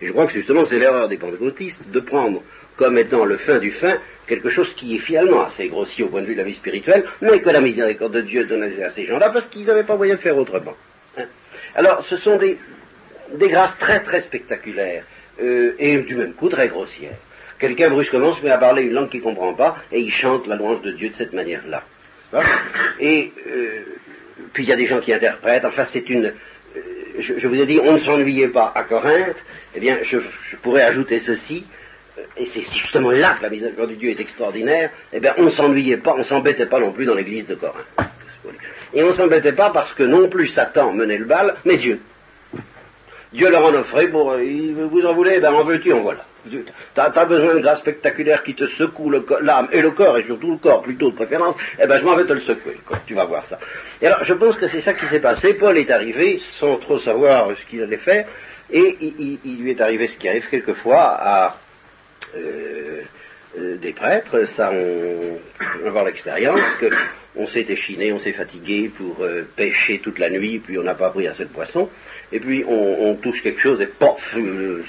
Je 0.00 0.10
crois 0.12 0.26
que 0.26 0.32
justement 0.32 0.64
c'est 0.64 0.78
l'erreur 0.78 1.08
des 1.08 1.16
pentecôtistes 1.16 1.88
de 1.90 2.00
prendre 2.00 2.42
comme 2.76 2.96
étant 2.98 3.24
le 3.24 3.36
fin 3.36 3.58
du 3.58 3.72
fin 3.72 3.98
quelque 4.26 4.48
chose 4.48 4.72
qui 4.74 4.96
est 4.96 5.00
finalement 5.00 5.42
assez 5.42 5.68
grossier 5.68 6.04
au 6.04 6.08
point 6.08 6.22
de 6.22 6.26
vue 6.26 6.34
de 6.34 6.38
la 6.38 6.44
vie 6.44 6.54
spirituelle, 6.54 7.04
mais 7.20 7.40
que 7.40 7.50
la 7.50 7.60
miséricorde 7.60 8.12
de 8.12 8.20
Dieu 8.20 8.44
donnait 8.44 8.82
à 8.82 8.90
ces 8.90 9.04
gens-là 9.04 9.30
parce 9.30 9.46
qu'ils 9.48 9.66
n'avaient 9.66 9.82
pas 9.82 9.96
moyen 9.96 10.14
de 10.14 10.20
faire 10.20 10.36
autrement. 10.36 10.76
Hein. 11.16 11.26
Alors 11.74 12.04
ce 12.06 12.16
sont 12.16 12.36
des, 12.36 12.58
grâces 13.38 13.76
très 13.78 14.00
très 14.02 14.20
spectaculaires 14.20 15.04
euh, 15.40 15.74
et 15.78 15.98
du 15.98 16.14
même 16.14 16.34
coup 16.34 16.48
très 16.48 16.68
grossières. 16.68 17.18
Quelqu'un 17.58 17.90
brusquement 17.90 18.32
se 18.32 18.42
met 18.42 18.50
à 18.50 18.58
parler 18.58 18.82
une 18.82 18.92
langue 18.92 19.08
qu'il 19.08 19.20
ne 19.20 19.24
comprend 19.24 19.54
pas 19.54 19.78
et 19.90 20.00
il 20.00 20.10
chante 20.10 20.46
la 20.46 20.56
louange 20.56 20.82
de 20.82 20.92
Dieu 20.92 21.10
de 21.10 21.14
cette 21.14 21.32
manière-là. 21.32 21.84
Et 23.00 23.32
euh, 23.46 23.80
puis 24.52 24.64
il 24.64 24.68
y 24.68 24.72
a 24.72 24.76
des 24.76 24.86
gens 24.86 25.00
qui 25.00 25.12
interprètent. 25.12 25.64
Enfin, 25.64 25.84
c'est 25.84 26.08
une. 26.08 26.26
Euh, 26.26 26.80
je, 27.18 27.46
vous 27.46 27.60
ai 27.60 27.66
dit, 27.66 27.80
on 27.82 27.92
ne 27.92 27.98
s'ennuyait 27.98 28.48
pas 28.48 28.72
à 28.74 28.84
Corinthe. 28.84 29.36
Eh 29.74 29.80
bien, 29.80 29.98
je, 30.02 30.18
pourrais 30.62 30.82
ajouter 30.82 31.20
ceci. 31.20 31.66
Et 32.36 32.46
c'est 32.46 32.62
justement 32.62 33.10
là 33.10 33.36
que 33.38 33.42
la 33.42 33.50
miséricorde 33.50 33.90
de 33.90 33.94
Dieu 33.94 34.10
est 34.10 34.20
extraordinaire. 34.20 34.90
Eh 35.12 35.20
bien, 35.20 35.34
on 35.38 35.44
ne 35.44 35.50
s'ennuyait 35.50 35.96
pas, 35.98 36.14
on 36.14 36.18
ne 36.18 36.24
s'embêtait 36.24 36.66
pas 36.66 36.78
non 36.78 36.92
plus 36.92 37.04
dans 37.04 37.14
l'église 37.14 37.46
de 37.46 37.54
Corinthe. 37.54 37.86
Et 38.94 39.02
on 39.02 39.06
ne 39.06 39.12
s'embêtait 39.12 39.52
pas 39.52 39.70
parce 39.70 39.92
que 39.94 40.02
non 40.02 40.28
plus 40.28 40.48
Satan 40.48 40.92
menait 40.92 41.18
le 41.18 41.24
bal, 41.24 41.54
mais 41.64 41.78
Dieu. 41.78 42.00
Dieu 43.32 43.50
leur 43.50 43.64
en 43.64 43.74
offrait 43.74 44.08
pour. 44.08 44.34
Vous 44.34 45.06
en 45.06 45.14
voulez, 45.14 45.40
ben 45.40 45.52
en 45.52 45.64
veux-tu, 45.64 45.92
en 45.92 46.00
voilà. 46.00 46.26
Tu 46.50 46.64
as, 46.96 47.24
besoin 47.24 47.54
de 47.54 47.60
grâce 47.60 47.78
spectaculaire 47.78 48.42
qui 48.42 48.54
te 48.54 48.66
secoue 48.66 49.10
l'âme 49.10 49.68
et 49.72 49.80
le 49.80 49.92
corps, 49.92 50.18
et 50.18 50.24
surtout 50.24 50.52
le 50.52 50.58
corps 50.58 50.82
plutôt 50.82 51.10
de 51.10 51.16
préférence, 51.16 51.54
eh 51.80 51.86
ben 51.86 51.98
je 51.98 52.04
m'en 52.04 52.16
vais 52.16 52.24
te 52.24 52.32
le 52.32 52.40
secouer, 52.40 52.78
tu 53.06 53.14
vas 53.14 53.24
voir 53.24 53.44
ça. 53.46 53.58
Et 54.00 54.06
alors 54.06 54.24
je 54.24 54.34
pense 54.34 54.56
que 54.56 54.68
c'est 54.68 54.80
ça 54.80 54.94
qui 54.94 55.06
s'est 55.06 55.20
passé. 55.20 55.54
Paul 55.54 55.78
est 55.78 55.90
arrivé 55.90 56.38
sans 56.38 56.78
trop 56.78 56.98
savoir 56.98 57.56
ce 57.56 57.64
qu'il 57.66 57.82
allait 57.82 57.98
faire, 57.98 58.26
et 58.70 58.96
il, 59.44 59.62
lui 59.62 59.70
est 59.70 59.80
arrivé 59.80 60.08
ce 60.08 60.16
qui 60.16 60.28
arrive 60.28 60.48
quelquefois 60.48 61.16
à 61.18 61.56
euh, 62.34 63.02
euh, 63.58 63.76
des 63.76 63.92
prêtres, 63.92 64.44
ça 64.46 64.72
on, 64.72 65.38
va 65.82 65.88
avoir 65.88 66.04
l'expérience, 66.06 66.60
qu'on 67.34 67.46
s'est 67.46 67.66
échiné, 67.68 68.10
on 68.10 68.18
s'est 68.18 68.32
fatigué 68.32 68.90
pour 68.96 69.22
euh, 69.22 69.42
pêcher 69.54 69.98
toute 69.98 70.18
la 70.18 70.30
nuit, 70.30 70.58
puis 70.58 70.78
on 70.78 70.82
n'a 70.82 70.94
pas 70.94 71.10
pris 71.10 71.28
assez 71.28 71.44
de 71.44 71.50
poissons, 71.50 71.90
et 72.32 72.40
puis 72.40 72.64
on, 72.66 73.14
touche 73.16 73.42
quelque 73.42 73.60
chose 73.60 73.80
et 73.80 73.86
pof, 73.86 74.36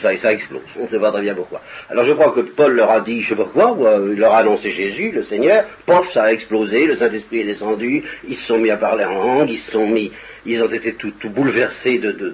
ça, 0.02 0.32
explose. 0.32 0.62
On 0.80 0.84
ne 0.84 0.88
sait 0.88 1.00
pas 1.00 1.12
très 1.12 1.22
bien 1.22 1.36
pourquoi. 1.36 1.62
Alors 1.90 2.06
je 2.06 2.14
crois 2.14 2.32
que 2.32 2.42
Paul 2.42 2.74
leur 2.74 2.90
a 2.90 3.02
dit, 3.02 3.22
je 3.22 3.30
sais 3.30 3.36
pas 3.36 3.44
pourquoi, 3.44 4.00
il 4.12 4.20
leur 4.20 4.34
a 4.34 4.40
annoncé 4.40 4.70
Jésus, 4.70 5.12
le 5.12 5.24
Seigneur, 5.24 5.66
pof, 5.86 6.12
ça 6.12 6.24
a 6.24 6.32
explosé, 6.32 6.86
le 6.86 6.96
Saint-Esprit 6.96 7.42
est 7.42 7.46
descendu, 7.46 8.04
ils 8.28 8.38
se 8.38 8.46
sont 8.46 8.58
mis 8.58 8.70
à 8.70 8.78
parler 8.78 9.04
en 9.04 9.16
langue, 9.16 9.50
ils 9.50 9.60
se 9.60 9.72
sont 9.72 9.88
mis, 9.88 10.12
ils 10.46 10.64
ont 10.64 10.72
été 10.72 10.94
tout, 10.94 11.14
bouleversés 11.30 12.00
de, 12.00 12.34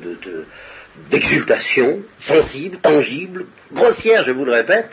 d'exultation, 1.10 2.02
sensible, 2.20 2.78
tangible, 2.78 3.46
grossière, 3.72 4.24
je 4.24 4.32
vous 4.32 4.46
le 4.46 4.54
répète, 4.54 4.90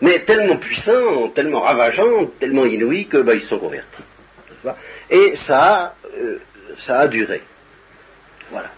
mais 0.00 0.20
tellement 0.20 0.56
puissant, 0.56 1.28
tellement 1.34 1.60
ravageant, 1.60 2.26
tellement 2.38 2.66
inouï 2.66 3.06
que 3.06 3.18
bah, 3.18 3.34
ils 3.34 3.42
se 3.42 3.48
sont 3.48 3.58
convertis. 3.58 4.02
Et 5.10 5.36
ça, 5.46 5.94
euh, 6.18 6.38
ça 6.78 7.00
a 7.00 7.08
duré. 7.08 7.40
Voilà. 8.50 8.70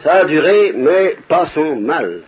Ça 0.00 0.14
a 0.14 0.24
duré, 0.24 0.72
mais 0.74 1.16
pas 1.28 1.46
sans 1.46 1.76
mal. 1.76 2.22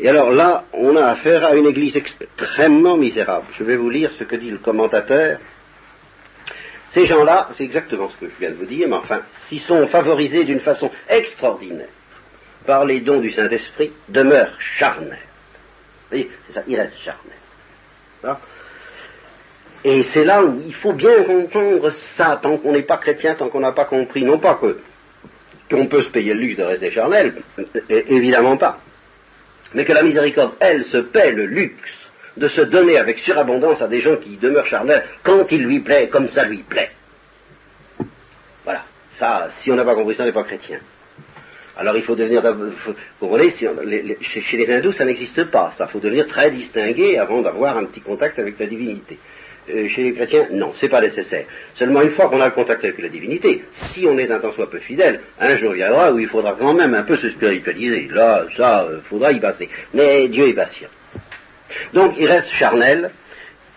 Et 0.00 0.08
alors 0.08 0.30
là, 0.30 0.64
on 0.72 0.96
a 0.96 1.06
affaire 1.06 1.44
à 1.44 1.54
une 1.56 1.66
église 1.66 1.96
extrêmement 1.96 2.96
misérable. 2.96 3.46
Je 3.52 3.64
vais 3.64 3.76
vous 3.76 3.90
lire 3.90 4.12
ce 4.18 4.24
que 4.24 4.36
dit 4.36 4.50
le 4.50 4.58
commentateur. 4.58 5.38
Ces 6.90 7.04
gens-là, 7.04 7.50
c'est 7.54 7.64
exactement 7.64 8.08
ce 8.08 8.16
que 8.16 8.28
je 8.28 8.34
viens 8.38 8.50
de 8.50 8.56
vous 8.56 8.66
dire, 8.66 8.88
mais 8.88 8.96
enfin, 8.96 9.22
s'ils 9.32 9.60
sont 9.60 9.86
favorisés 9.88 10.44
d'une 10.44 10.60
façon 10.60 10.90
extraordinaire 11.08 11.88
par 12.64 12.84
les 12.84 13.00
dons 13.00 13.20
du 13.20 13.30
Saint-Esprit, 13.30 13.92
demeurent 14.08 14.58
charnels. 14.58 15.10
Vous 15.10 16.08
voyez, 16.10 16.30
c'est 16.46 16.52
ça, 16.52 16.62
ils 16.66 16.76
restent 16.76 16.98
charnels. 16.98 18.38
Et 19.84 20.02
c'est 20.02 20.24
là 20.24 20.44
où 20.44 20.60
il 20.64 20.74
faut 20.74 20.92
bien 20.92 21.24
comprendre 21.24 21.90
ça, 21.90 22.38
tant 22.42 22.56
qu'on 22.58 22.72
n'est 22.72 22.82
pas 22.82 22.98
chrétien, 22.98 23.34
tant 23.34 23.48
qu'on 23.48 23.60
n'a 23.60 23.72
pas 23.72 23.84
compris, 23.84 24.24
non 24.24 24.38
pas 24.38 24.54
que 24.56 24.78
qu'on 25.70 25.86
peut 25.86 26.02
se 26.02 26.10
payer 26.10 26.34
le 26.34 26.40
luxe 26.40 26.56
de 26.56 26.64
rester 26.64 26.90
charnel, 26.90 27.34
évidemment 27.88 28.56
pas, 28.56 28.80
mais 29.74 29.84
que 29.84 29.92
la 29.92 30.02
miséricorde, 30.02 30.54
elle, 30.60 30.84
se 30.84 30.98
paie 30.98 31.32
le 31.32 31.46
luxe 31.46 32.10
de 32.36 32.48
se 32.48 32.62
donner 32.62 32.98
avec 32.98 33.18
surabondance 33.18 33.82
à 33.82 33.88
des 33.88 34.00
gens 34.00 34.16
qui 34.16 34.36
demeurent 34.36 34.66
charnels 34.66 35.04
quand 35.22 35.50
il 35.50 35.64
lui 35.64 35.80
plaît, 35.80 36.08
comme 36.08 36.28
ça 36.28 36.44
lui 36.44 36.58
plaît. 36.58 36.90
Voilà. 38.64 38.84
Ça, 39.18 39.48
si 39.58 39.70
on 39.70 39.74
n'a 39.74 39.84
pas 39.84 39.94
compris 39.94 40.14
ça, 40.14 40.22
on 40.22 40.26
n'est 40.26 40.32
pas 40.32 40.44
chrétien. 40.44 40.80
Alors 41.76 41.96
il 41.96 42.02
faut 42.02 42.16
devenir, 42.16 42.42
vous 43.20 43.38
chez, 43.48 44.56
les 44.56 44.72
hindous 44.72 44.90
ça 44.90 45.04
n'existe 45.04 45.44
pas, 45.44 45.70
ça 45.70 45.86
faut 45.86 46.00
devenir 46.00 46.26
très 46.26 46.50
distingué 46.50 47.18
avant 47.18 47.40
d'avoir 47.40 47.76
un 47.76 47.84
petit 47.84 48.00
contact 48.00 48.38
avec 48.40 48.58
la 48.58 48.66
divinité. 48.66 49.16
Euh, 49.70 49.88
chez 49.88 50.02
les 50.02 50.14
chrétiens, 50.14 50.46
non, 50.50 50.72
c'est 50.76 50.88
pas 50.88 51.00
nécessaire. 51.00 51.44
Seulement 51.74 52.02
une 52.02 52.10
fois 52.10 52.28
qu'on 52.28 52.40
a 52.40 52.46
le 52.46 52.52
contact 52.52 52.84
avec 52.84 52.98
la 52.98 53.08
divinité, 53.08 53.64
si 53.72 54.06
on 54.06 54.16
est 54.16 54.26
d'un 54.26 54.38
temps 54.38 54.52
soit 54.52 54.70
peu 54.70 54.78
fidèle, 54.78 55.20
un 55.38 55.56
jour 55.56 55.72
viendra 55.72 56.12
où 56.12 56.18
il 56.18 56.26
faudra 56.26 56.56
quand 56.58 56.74
même 56.74 56.94
un 56.94 57.02
peu 57.02 57.16
se 57.16 57.30
spiritualiser. 57.30 58.08
Là, 58.10 58.46
ça, 58.56 58.86
il 58.88 58.94
euh, 58.94 59.00
faudra 59.02 59.32
y 59.32 59.40
passer. 59.40 59.68
Mais 59.92 60.28
Dieu 60.28 60.48
est 60.48 60.54
patient. 60.54 60.88
Donc 61.92 62.14
il 62.18 62.26
reste 62.26 62.48
charnel, 62.48 63.10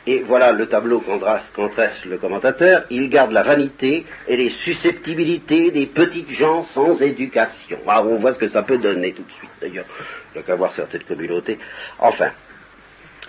et 0.07 0.24
voilà 0.24 0.51
le 0.51 0.65
tableau 0.65 1.00
qu'en 1.00 1.17
dresse 1.17 2.05
le 2.05 2.17
commentateur, 2.17 2.86
il 2.89 3.10
garde 3.10 3.31
la 3.33 3.43
vanité 3.43 4.05
et 4.27 4.38
les 4.38 4.50
susceptibilités 4.50 5.71
des 5.71 5.86
petites 5.88 6.31
gens 6.31 6.62
sans 6.62 7.01
éducation. 7.01 7.77
Ah, 7.86 8.03
on 8.03 8.15
voit 8.15 8.33
ce 8.33 8.39
que 8.39 8.48
ça 8.48 8.63
peut 8.63 8.77
donner 8.77 9.12
tout 9.12 9.24
de 9.24 9.31
suite, 9.31 9.51
d'ailleurs. 9.62 9.86
Il 10.33 10.38
n'y 10.38 10.43
a 10.43 10.43
qu'à 10.43 10.55
voir 10.55 10.74
certaines 10.74 11.03
communautés. 11.03 11.60
Enfin, 12.00 12.31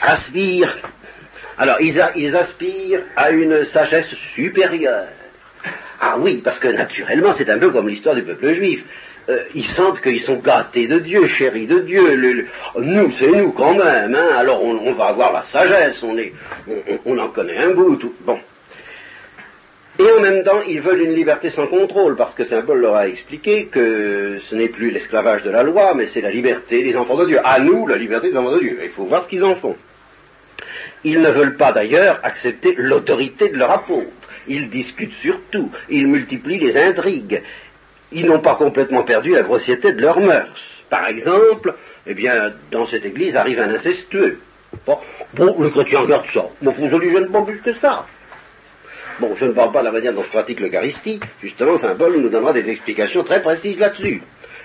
aspire 0.00 0.78
alors, 1.58 1.80
ils, 1.80 2.36
aspirent 2.36 3.02
à 3.16 3.30
une 3.30 3.64
sagesse 3.64 4.14
supérieure. 4.34 5.08
Ah 6.00 6.16
oui, 6.18 6.40
parce 6.42 6.58
que 6.58 6.68
naturellement, 6.68 7.32
c'est 7.32 7.50
un 7.50 7.58
peu 7.58 7.70
comme 7.70 7.88
l'histoire 7.88 8.14
du 8.14 8.22
peuple 8.22 8.52
juif. 8.52 8.84
Euh, 9.28 9.44
ils 9.54 9.64
sentent 9.64 10.00
qu'ils 10.00 10.22
sont 10.22 10.38
gâtés 10.38 10.88
de 10.88 10.98
Dieu, 10.98 11.28
chéris 11.28 11.66
de 11.66 11.80
Dieu. 11.80 12.48
nous, 12.76 13.12
c'est 13.12 13.28
nous 13.28 13.52
quand 13.52 13.74
même. 13.74 14.14
Hein. 14.14 14.28
Alors, 14.36 14.64
on, 14.64 14.92
va 14.94 15.06
avoir 15.06 15.32
la 15.32 15.44
sagesse. 15.44 16.02
On, 16.02 17.18
en 17.18 17.28
connaît 17.28 17.58
un 17.58 17.70
bout. 17.70 17.96
Tout. 17.96 18.14
Bon. 18.26 18.40
Et 20.00 20.10
en 20.18 20.20
même 20.20 20.42
temps, 20.42 20.62
ils 20.66 20.80
veulent 20.80 21.02
une 21.02 21.14
liberté 21.14 21.50
sans 21.50 21.68
contrôle, 21.68 22.16
parce 22.16 22.34
que 22.34 22.44
Saint 22.44 22.62
Paul 22.62 22.80
leur 22.80 22.96
a 22.96 23.06
expliqué 23.06 23.66
que 23.66 24.38
ce 24.40 24.56
n'est 24.56 24.70
plus 24.70 24.90
l'esclavage 24.90 25.42
de 25.42 25.50
la 25.50 25.62
loi, 25.62 25.94
mais 25.94 26.06
c'est 26.08 26.22
la 26.22 26.30
liberté 26.30 26.82
des 26.82 26.96
enfants 26.96 27.16
de 27.18 27.26
Dieu. 27.26 27.38
À 27.44 27.60
nous, 27.60 27.86
la 27.86 27.98
liberté 27.98 28.30
des 28.30 28.36
enfants 28.36 28.56
de 28.56 28.60
Dieu. 28.60 28.80
Il 28.82 28.90
faut 28.90 29.04
voir 29.04 29.24
ce 29.24 29.28
qu'ils 29.28 29.44
en 29.44 29.54
font. 29.54 29.76
Ils 31.04 31.20
ne 31.20 31.30
veulent 31.30 31.56
pas 31.56 31.72
d'ailleurs 31.72 32.20
accepter 32.22 32.74
l'autorité 32.76 33.48
de 33.48 33.56
leur 33.56 33.70
apôtre. 33.70 34.10
Ils 34.46 34.70
discutent 34.70 35.14
sur 35.14 35.40
tout, 35.50 35.70
ils 35.88 36.06
multiplient 36.06 36.58
les 36.58 36.76
intrigues. 36.76 37.42
Ils 38.10 38.26
n'ont 38.26 38.40
pas 38.40 38.56
complètement 38.56 39.04
perdu 39.04 39.30
la 39.32 39.42
grossièreté 39.42 39.92
de 39.92 40.02
leurs 40.02 40.20
mœurs. 40.20 40.62
Par 40.90 41.08
exemple, 41.08 41.74
eh 42.06 42.14
bien, 42.14 42.52
dans 42.70 42.84
cette 42.86 43.06
église 43.06 43.36
arrive 43.36 43.60
un 43.60 43.74
incestueux. 43.74 44.40
Bon, 44.86 44.98
le 45.58 45.70
chrétien 45.70 46.00
regarde 46.00 46.26
ça. 46.32 46.46
Mon 46.60 46.70
vous 46.70 46.88
je 46.88 47.18
ne 47.18 47.26
pas 47.26 47.42
plus 47.42 47.60
que 47.60 47.74
ça. 47.74 48.06
Bon, 49.20 49.34
je 49.34 49.44
ne 49.44 49.52
parle 49.52 49.72
pas 49.72 49.80
de 49.80 49.86
la 49.86 49.92
manière 49.92 50.14
dont 50.14 50.22
se 50.22 50.28
pratique 50.28 50.60
l'Eucharistie. 50.60 51.20
Justement, 51.40 51.76
Saint 51.76 51.94
Paul 51.94 52.16
nous 52.18 52.28
donnera 52.28 52.52
des 52.52 52.68
explications 52.68 53.22
très 53.22 53.42
précises 53.42 53.78
là-dessus. 53.78 54.22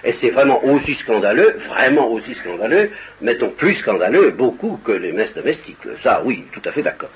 Et 0.08 0.14
c'est 0.14 0.30
vraiment 0.30 0.64
aussi 0.64 0.96
scandaleux, 0.96 1.58
vraiment 1.68 2.10
aussi 2.10 2.34
scandaleux, 2.34 2.92
mettons 3.20 3.50
plus 3.50 3.74
scandaleux 3.74 4.32
beaucoup 4.32 4.80
que 4.82 4.94
les 4.94 5.12
messes 5.12 5.36
domestiques. 5.36 5.86
Ça, 6.02 6.22
oui, 6.24 6.46
tout 6.54 6.62
à 6.64 6.72
fait 6.72 6.82
d'accord. 6.82 7.10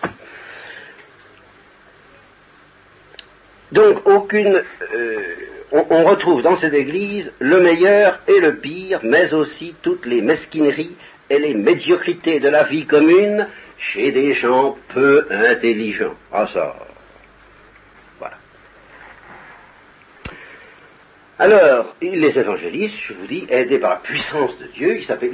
Donc, 3.72 4.06
aucune. 4.06 4.62
Euh, 4.94 5.18
on, 5.72 6.04
retrouve 6.04 6.42
dans 6.42 6.58
cette 6.58 6.74
église 6.74 7.32
le 7.40 7.62
meilleur 7.62 8.20
et 8.28 8.42
le 8.42 8.58
pire, 8.58 9.00
mais 9.04 9.34
aussi 9.34 9.74
toutes 9.82 10.06
les 10.06 10.22
mesquineries 10.22 10.98
et 11.30 11.40
les 11.40 11.54
médiocrités 11.54 12.42
de 12.42 12.50
la 12.50 12.66
vie 12.66 12.86
commune 12.86 13.48
chez 13.78 14.12
des 14.12 14.34
gens 14.34 14.76
peu 14.94 15.28
intelligents. 15.30 16.16
Ah, 16.30 16.46
ça, 16.54 16.76
Alors, 21.42 21.96
les 22.04 22.38
évangélistes, 22.38 22.98
je 23.02 23.14
vous 23.16 23.26
dis, 23.26 23.48
aidés 23.50 23.80
par 23.80 23.90
la 23.90 23.96
puissance 23.96 24.60
de 24.60 24.68
Dieu, 24.68 24.98
il 25.00 25.04
s'appelle, 25.04 25.32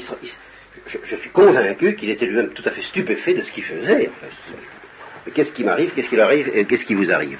je, 0.85 1.15
suis 1.17 1.29
convaincu 1.31 1.95
qu'il 1.95 2.09
était 2.09 2.25
lui-même 2.25 2.53
tout 2.53 2.63
à 2.63 2.71
fait 2.71 2.81
stupéfait 2.81 3.33
de 3.33 3.41
ce 3.41 3.51
qu'il 3.51 3.65
faisait. 3.65 4.09
Qu'est-ce 5.33 5.51
qui 5.51 5.65
m'arrive, 5.65 5.91
qu'est-ce 5.93 6.07
qui 6.07 6.17
arrive 6.17 6.49
et 6.55 6.63
qu'est-ce 6.63 6.85
qui 6.85 6.93
vous 6.93 7.11
arrive? 7.11 7.39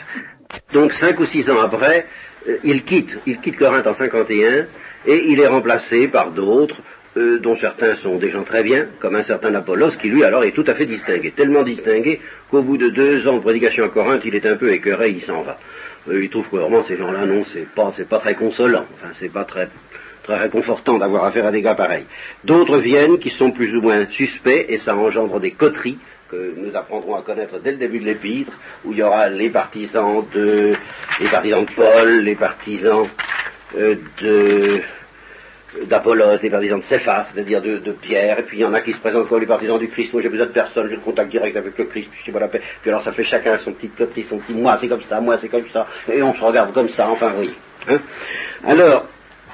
Donc, 0.74 0.92
cinq 0.92 1.18
ou 1.22 1.26
six 1.26 1.50
ans 1.50 1.60
après, 1.60 2.08
euh, 2.50 2.58
il 2.66 2.84
quitte, 2.84 3.18
il 3.26 3.40
quitte 3.40 3.56
Corinthe 3.56 3.88
en 3.88 3.94
51 3.94 4.66
et 5.06 5.24
il 5.30 5.40
est 5.40 5.48
remplacé 5.48 6.10
par 6.10 6.34
d'autres, 6.34 6.82
euh, 7.16 7.40
dont 7.40 7.56
certains 7.56 7.96
sont 7.96 8.18
des 8.18 8.28
gens 8.28 8.44
très 8.44 8.64
bien, 8.64 8.88
comme 9.00 9.16
un 9.16 9.24
certain 9.24 9.56
Apollos, 9.56 9.92
qui 9.92 10.10
lui 10.10 10.26
alors 10.26 10.44
est 10.44 10.52
tout 10.52 10.66
à 10.68 10.76
fait 10.76 10.86
distingué, 10.86 11.32
tellement 11.32 11.64
distingué 11.64 12.20
qu'au 12.52 12.64
bout 12.64 12.78
de 12.78 12.90
deux 12.90 13.30
ans 13.30 13.38
de 13.38 13.42
prédication 13.42 13.86
à 13.86 13.90
Corinthe, 13.90 14.24
il 14.26 14.36
est 14.36 14.46
un 14.46 14.58
peu 14.58 14.74
écœuré, 14.74 15.12
il 15.12 15.22
s'en 15.22 15.42
va. 15.42 15.58
Euh, 16.10 16.24
il 16.24 16.30
trouve 16.30 16.48
que 16.50 16.58
vraiment 16.58 16.84
ces 16.84 16.98
gens-là, 16.98 17.26
non, 17.26 17.44
c'est 17.44 17.68
pas, 17.68 17.92
c'est 17.96 18.08
pas 18.08 18.20
très 18.20 18.36
consolant. 18.36 18.86
Enfin, 18.96 19.12
c'est 19.14 19.30
pas 19.32 19.44
très, 19.44 19.70
très 20.24 20.38
réconfortant 20.38 20.98
d'avoir 20.98 21.26
affaire 21.26 21.46
à 21.46 21.52
des 21.52 21.62
gars 21.62 21.76
pareils. 21.76 22.06
D'autres 22.44 22.78
viennent 22.78 23.18
qui 23.18 23.30
sont 23.30 23.52
plus 23.52 23.76
ou 23.76 23.82
moins 23.82 24.06
suspects 24.08 24.66
et 24.70 24.78
ça 24.78 24.96
engendre 24.96 25.40
des 25.40 25.52
coteries 25.52 26.00
que 26.30 26.54
nous 26.58 26.76
apprendrons 26.76 27.16
à 27.16 27.22
connaître 27.22 27.60
dès 27.60 27.72
le 27.72 27.78
début 27.78 28.00
de 28.00 28.06
l'épître, 28.06 28.52
où 28.84 28.92
il 28.92 28.98
y 28.98 29.04
aura 29.04 29.30
les 29.30 29.50
partisans 29.50 30.26
de, 30.34 30.74
les 31.20 31.30
partisans 31.30 31.64
de 31.64 31.72
Paul, 31.74 32.20
les 32.22 32.36
partisans 32.36 33.08
euh, 33.76 33.96
de 34.22 34.82
d'Apollos, 35.84 36.40
les 36.42 36.50
partisans 36.50 36.80
de 36.80 36.86
Céphas, 36.86 37.28
c'est-à-dire 37.34 37.62
de, 37.62 37.92
Pierre, 37.92 38.40
et 38.40 38.44
puis 38.44 38.58
il 38.58 38.62
y 38.62 38.66
en 38.66 38.74
a 38.74 38.82
qui 38.82 38.94
se 38.94 39.00
présentent 39.00 39.28
comme 39.28 39.40
les 39.40 39.46
partisans 39.46 39.78
du 39.78 39.90
Christ, 39.90 40.14
moi 40.14 40.22
j'ai 40.22 40.30
besoin 40.30 40.46
de 40.46 40.52
personne, 40.52 40.90
j'ai 40.90 40.98
contact 40.98 41.30
direct 41.30 41.58
avec 41.58 41.78
le 41.78 41.86
Christ, 41.86 42.10
puis 42.10 42.22
je 42.26 42.32
pas 42.32 42.40
la 42.40 42.48
paix. 42.48 42.62
Puis 42.82 42.90
alors 42.90 43.04
ça 43.04 43.12
fait 43.12 43.24
chacun 43.24 43.58
son 43.58 43.74
petit 43.74 43.90
coterie, 43.90 44.24
son 44.24 44.40
petit 44.40 44.54
moi 44.54 44.78
c'est 44.80 44.88
comme 44.88 45.02
ça, 45.02 45.20
moi 45.20 45.38
c'est 45.38 45.50
comme 45.50 45.68
ça, 45.70 45.86
et 46.10 46.24
on 46.24 46.34
se 46.34 46.42
regarde 46.42 46.74
comme 46.74 46.88
ça, 46.88 47.10
enfin 47.10 47.34
oui. 47.38 47.54
Hein. 47.90 48.00
alors, 48.66 49.08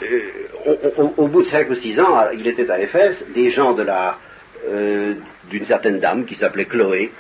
euh, 0.04 1.12
au, 1.18 1.28
bout 1.28 1.42
de 1.42 1.48
cinq 1.48 1.70
ou 1.70 1.76
six 1.76 2.00
ans, 2.00 2.28
il 2.32 2.46
était 2.48 2.70
à 2.70 2.80
Éphèse, 2.80 3.26
des 3.34 3.50
gens 3.50 3.74
de 3.74 3.84
la 3.84 4.18
euh, 4.70 5.16
d'une 5.50 5.66
certaine 5.66 6.00
dame 6.00 6.26
qui 6.26 6.36
s'appelait 6.36 6.66
Chloé, 6.66 7.12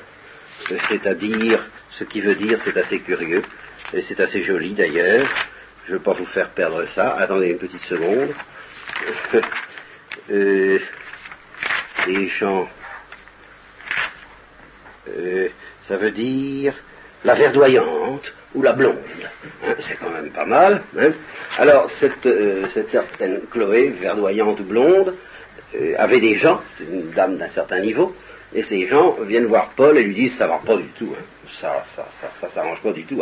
c'est-à-dire, 0.88 1.66
ce 1.90 2.04
qui 2.04 2.22
veut 2.22 2.36
dire, 2.36 2.60
c'est 2.64 2.78
assez 2.78 3.00
curieux, 3.00 3.42
et 3.94 4.02
c'est 4.04 4.20
assez 4.20 4.44
joli 4.44 4.74
d'ailleurs, 4.74 5.28
je 5.86 5.94
ne 5.94 5.98
veux 5.98 6.04
pas 6.04 6.14
vous 6.14 6.26
faire 6.26 6.52
perdre 6.52 6.86
ça, 6.90 7.16
attendez 7.16 7.48
une 7.48 7.58
petite 7.58 7.82
seconde. 7.82 8.30
Euh, 10.30 10.80
les 12.08 12.28
gens, 12.28 12.66
euh, 15.10 15.50
ça 15.82 15.98
veut 15.98 16.12
dire 16.12 16.74
la 17.26 17.36
verdoyante 17.36 18.34
ou 18.56 18.62
la 18.62 18.72
blonde. 18.72 19.00
Hein, 19.66 19.76
c'est 19.80 19.98
quand 19.98 20.12
même 20.12 20.32
pas 20.32 20.46
mal. 20.46 20.84
Hein. 20.98 21.12
Alors, 21.58 21.90
cette, 22.00 22.26
euh, 22.26 22.68
cette, 22.70 22.90
certaine 22.90 23.42
Chloé, 23.52 23.90
verdoyante 23.90 24.62
ou 24.62 24.64
blonde, 24.64 25.16
avait 25.98 26.22
des 26.22 26.36
gens, 26.36 26.62
une 26.80 27.10
dame 27.10 27.36
d'un 27.36 27.50
certain 27.50 27.80
niveau, 27.82 28.16
et 28.54 28.64
ces 28.64 28.88
gens 28.88 29.18
viennent 29.22 29.48
voir 29.48 29.72
Paul 29.76 29.98
et 29.98 30.04
lui 30.04 30.14
disent 30.14 30.38
ça 30.38 30.48
va 30.48 30.60
pas 30.60 30.78
du 30.78 30.88
tout, 30.90 31.14
hein. 31.18 31.24
ça, 31.60 31.82
ça, 32.40 32.50
s'arrange 32.50 32.82
pas 32.82 32.92
du 32.92 33.04
tout. 33.04 33.22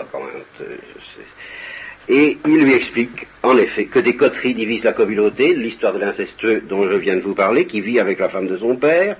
Et 2.09 2.37
il 2.45 2.63
lui 2.63 2.73
explique, 2.73 3.27
en 3.43 3.57
effet, 3.57 3.85
que 3.85 3.99
des 3.99 4.15
coteries 4.15 4.53
divisent 4.53 4.83
la 4.83 4.93
communauté, 4.93 5.53
l'histoire 5.53 5.93
de 5.93 5.99
l'incestueux 5.99 6.63
dont 6.67 6.83
je 6.89 6.95
viens 6.95 7.15
de 7.15 7.21
vous 7.21 7.35
parler, 7.35 7.65
qui 7.65 7.81
vit 7.81 7.99
avec 7.99 8.19
la 8.19 8.29
femme 8.29 8.47
de 8.47 8.57
son 8.57 8.75
père. 8.75 9.17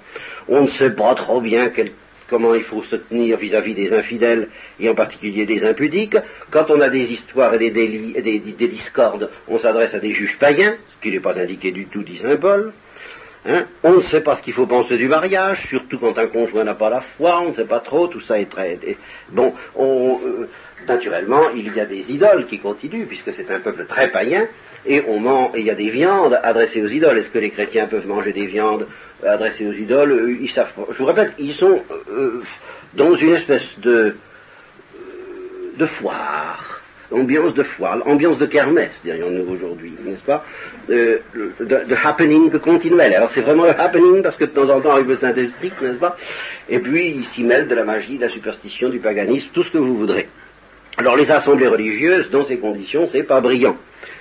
On 0.48 0.64
ne 0.64 0.68
sait 0.68 0.92
pas 0.92 1.14
trop 1.14 1.42
bien 1.42 1.72
comment 2.30 2.56
il 2.56 2.64
faut 2.64 2.82
se 2.82 2.96
tenir 2.96 3.38
vis-à-vis 3.38 3.76
des 3.76 3.94
infidèles, 3.94 4.50
et 4.80 4.90
en 4.90 4.96
particulier 4.96 5.46
des 5.46 5.64
impudiques. 5.64 6.18
Quand 6.50 6.70
on 6.70 6.82
a 6.82 6.90
des 6.90 7.12
histoires 7.12 7.54
et 7.54 7.60
des, 7.60 7.72
délits, 7.72 8.14
des, 8.14 8.68
discordes, 8.68 9.30
on 9.48 9.60
s'adresse 9.60 9.94
à 9.94 10.00
des 10.00 10.14
juges 10.14 10.38
païens, 10.40 10.78
ce 10.96 11.04
qui 11.04 11.12
n'est 11.12 11.20
pas 11.20 11.38
indiqué 11.38 11.72
du 11.72 11.86
tout, 11.86 12.04
dit 12.04 12.18
Saint 12.18 12.38
Paul. 12.38 12.74
Hein 13.44 13.66
on 13.84 13.94
ne 13.94 14.02
sait 14.02 14.22
pas 14.22 14.36
ce 14.36 14.44
qu'il 14.44 14.54
faut 14.54 14.68
penser 14.68 14.98
du 14.98 15.08
mariage, 15.08 15.68
surtout 15.68 15.98
quand 15.98 16.16
un 16.20 16.28
conjoint 16.28 16.64
n'a 16.64 16.76
pas 16.76 16.92
la 16.92 17.02
foi, 17.02 17.42
on 17.42 17.50
ne 17.50 17.54
sait 17.54 17.66
pas 17.66 17.80
trop, 17.80 18.08
tout 18.08 18.20
ça 18.20 18.40
est 18.40 18.52
très... 18.52 18.78
Bon, 19.32 19.52
euh, 19.80 20.48
naturellement, 20.88 21.50
il 21.56 21.74
y 21.74 21.80
a 21.80 21.88
des 21.88 22.12
idoles 22.12 22.46
qui 22.46 22.60
continuent, 22.60 23.08
puisque 23.08 23.34
c'est 23.34 23.50
un 23.50 23.60
peuple 23.60 23.86
très 23.86 24.12
païen, 24.12 24.48
et 24.86 25.04
on 25.08 25.20
ment, 25.20 25.52
il 25.56 25.66
y 25.66 25.72
a 25.72 25.76
des 25.76 25.90
viandes 25.90 26.40
adressées 26.44 26.84
aux 26.84 26.88
idoles. 26.88 27.18
Est-ce 27.18 27.30
que 27.30 27.40
les 27.40 27.50
chrétiens 27.50 27.88
peuvent 27.88 28.08
manger 28.08 28.32
des 28.32 28.46
viandes 28.46 28.86
adressées 29.26 29.68
aux 29.68 29.74
idoles? 29.74 30.38
Ils 30.40 30.50
savent 30.50 30.74
Je 30.92 30.98
vous 31.00 31.06
répète, 31.06 31.34
ils 31.40 31.54
sont 31.54 31.82
euh, 32.12 32.44
dans 32.94 33.16
une 33.16 33.34
espèce 33.34 33.80
de 33.80 34.16
foire 35.86 36.81
ambiance 37.12 37.54
de 37.54 37.64
foire, 37.64 38.02
ambiance 38.06 38.38
de 38.38 38.46
kermesse, 38.46 39.02
dirions-nous 39.04 39.52
aujourd'hui, 39.52 39.94
n'est-ce 40.04 40.24
pas 40.24 40.44
de, 40.88 41.22
de, 41.60 41.96
happening 42.04 42.50
continuel. 42.60 43.14
Alors 43.14 43.30
c'est 43.30 43.42
vraiment 43.42 43.66
un 43.66 43.76
happening 43.78 44.22
parce 44.22 44.38
que 44.38 44.46
de 44.46 44.52
temps 44.52 44.70
en 44.70 44.82
temps 44.82 44.92
arrive 44.92 45.10
le 45.10 45.18
Saint-Esprit, 45.18 45.72
n'est-ce 45.82 46.00
pas 46.00 46.16
Et 46.70 46.80
puis 46.80 47.10
il 47.10 47.26
s'y 47.26 47.44
mêle 47.44 47.68
de 47.68 47.76
la 47.76 47.84
magie, 47.84 48.18
de 48.18 48.24
la 48.24 48.30
superstition, 48.30 48.90
du 48.90 49.00
paganisme, 49.00 49.50
tout 49.54 49.64
ce 49.64 49.72
que 49.72 49.78
vous 49.78 49.96
voudrez. 49.96 50.28
Alors 50.98 51.16
les 51.16 51.32
assemblées 51.32 51.68
religieuses, 51.68 52.30
dans 52.30 52.44
ces 52.44 52.58
conditions, 52.58 53.06
c'est 53.08 53.24
pas 53.24 53.42
brillant. 53.42 53.78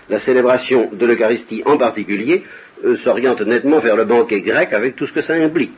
La 0.09 0.21
célébration 0.21 0.91
de 0.93 1.07
l'Eucharistie 1.07 1.63
en 1.65 1.77
particulier 1.77 2.45
euh, 2.85 2.97
s'oriente 2.99 3.41
nettement 3.43 3.79
vers 3.79 3.97
le 3.97 4.05
banquet 4.05 4.41
grec 4.41 4.73
avec 4.73 4.97
tout 4.97 5.07
ce 5.07 5.13
que 5.13 5.21
ça 5.21 5.35
implique. 5.35 5.77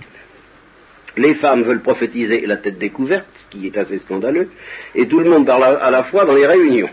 Les 1.16 1.34
femmes 1.34 1.62
veulent 1.62 1.82
prophétiser 1.82 2.46
la 2.46 2.56
tête 2.56 2.78
découverte, 2.78 3.26
ce 3.34 3.56
qui 3.56 3.66
est 3.66 3.76
assez 3.76 3.98
scandaleux, 3.98 4.48
et 4.94 5.06
tout 5.06 5.20
le 5.20 5.28
monde 5.28 5.46
parle 5.46 5.64
à 5.64 5.90
la 5.90 6.04
fois 6.04 6.24
dans 6.24 6.34
les 6.34 6.46
réunions. 6.46 6.88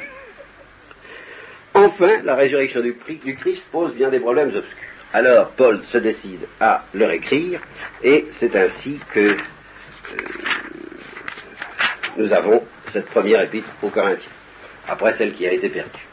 Enfin, 1.74 2.22
la 2.24 2.36
résurrection 2.36 2.82
du, 2.82 2.96
Christ 3.36 3.68
pose 3.72 3.94
bien 3.96 4.10
des 4.10 4.20
problèmes 4.20 4.50
obscurs. 4.50 4.76
Alors, 5.14 5.52
Paul 5.52 5.82
se 5.86 5.98
décide 5.98 6.48
à 6.60 6.84
leur 6.94 7.12
écrire, 7.12 7.62
et 8.04 8.28
c'est 8.32 8.56
ainsi 8.56 9.00
que 9.14 9.20
euh, 9.20 9.38
nous 12.18 12.34
avons 12.34 12.64
cette 12.92 13.06
première 13.06 13.42
épître 13.42 13.70
aux 13.82 13.90
Corinthiens, 13.90 14.32
après 14.88 15.14
celle 15.14 15.32
qui 15.32 15.48
a 15.48 15.54
été 15.54 15.70
perdue. 15.70 16.08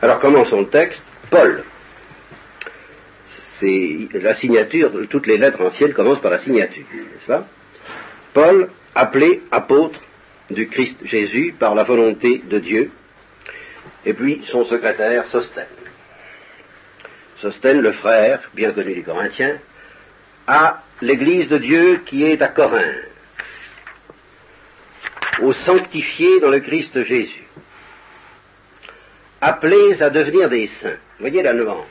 Alors, 0.00 0.20
commençons 0.20 0.60
le 0.60 0.68
texte? 0.68 1.02
Paul, 1.30 1.64
la 4.12 4.34
signature, 4.34 4.90
toutes 5.08 5.26
les 5.26 5.38
lettres 5.38 5.62
anciennes 5.62 5.92
commencent 5.92 6.20
par 6.20 6.30
la 6.30 6.38
signature, 6.38 6.84
n'est-ce 6.92 7.26
pas? 7.26 7.46
Paul, 8.32 8.68
appelé 8.94 9.42
apôtre 9.50 10.00
du 10.50 10.68
Christ 10.68 10.98
Jésus 11.04 11.54
par 11.58 11.74
la 11.74 11.84
volonté 11.84 12.38
de 12.38 12.58
Dieu, 12.58 12.90
et 14.04 14.12
puis 14.12 14.42
son 14.44 14.64
secrétaire 14.64 15.26
Sostène. 15.26 15.66
Sostène, 17.36 17.80
le 17.80 17.92
frère, 17.92 18.50
bien 18.54 18.72
connu 18.72 18.94
des 18.94 19.02
Corinthiens, 19.02 19.58
à 20.46 20.82
l'église 21.00 21.48
de 21.48 21.58
Dieu 21.58 22.02
qui 22.04 22.24
est 22.24 22.42
à 22.42 22.48
Corinthe, 22.48 23.10
aux 25.42 25.52
sanctifiés 25.52 26.40
dans 26.40 26.50
le 26.50 26.60
Christ 26.60 27.02
Jésus, 27.02 27.44
appelés 29.40 30.02
à 30.02 30.10
devenir 30.10 30.48
des 30.48 30.66
saints. 30.66 30.98
Voyez 31.20 31.42
la 31.42 31.54
nuance, 31.54 31.86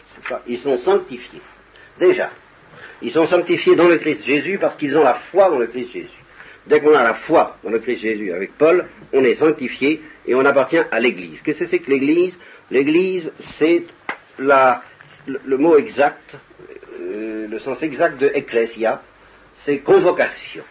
ils 0.47 0.59
sont 0.59 0.77
sanctifiés. 0.77 1.41
Déjà, 1.99 2.31
ils 3.01 3.11
sont 3.11 3.25
sanctifiés 3.25 3.75
dans 3.75 3.87
le 3.87 3.97
Christ 3.97 4.23
Jésus 4.25 4.57
parce 4.59 4.75
qu'ils 4.75 4.97
ont 4.97 5.03
la 5.03 5.15
foi 5.15 5.49
dans 5.49 5.59
le 5.59 5.67
Christ 5.67 5.91
Jésus. 5.91 6.23
Dès 6.65 6.79
qu'on 6.79 6.95
a 6.95 7.03
la 7.03 7.13
foi 7.13 7.57
dans 7.63 7.69
le 7.69 7.79
Christ 7.79 8.01
Jésus 8.01 8.31
avec 8.31 8.57
Paul, 8.57 8.87
on 9.11 9.23
est 9.23 9.35
sanctifié 9.35 10.01
et 10.25 10.33
on 10.33 10.45
appartient 10.45 10.81
à 10.89 10.99
l'Église. 10.99 11.41
Qu'est-ce 11.41 11.59
que 11.59 11.65
c'est 11.65 11.79
que 11.79 11.91
l'Église? 11.91 12.39
L'Église, 12.71 13.33
c'est 13.59 13.83
le, 14.37 15.57
mot 15.57 15.77
exact, 15.77 16.37
euh, 16.99 17.47
le 17.47 17.59
sens 17.59 17.83
exact 17.83 18.19
de 18.19 18.31
ecclesia, 18.33 19.01
c'est 19.65 19.79
convocation. 19.79 20.63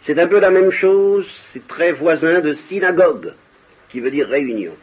C'est 0.00 0.18
un 0.18 0.26
peu 0.26 0.40
la 0.40 0.50
même 0.50 0.70
chose, 0.70 1.28
c'est 1.52 1.66
très 1.66 1.92
voisin 1.92 2.40
de 2.40 2.52
synagogue, 2.52 3.34
qui 3.88 4.00
veut 4.00 4.10
dire 4.10 4.28
réunion. 4.28 4.74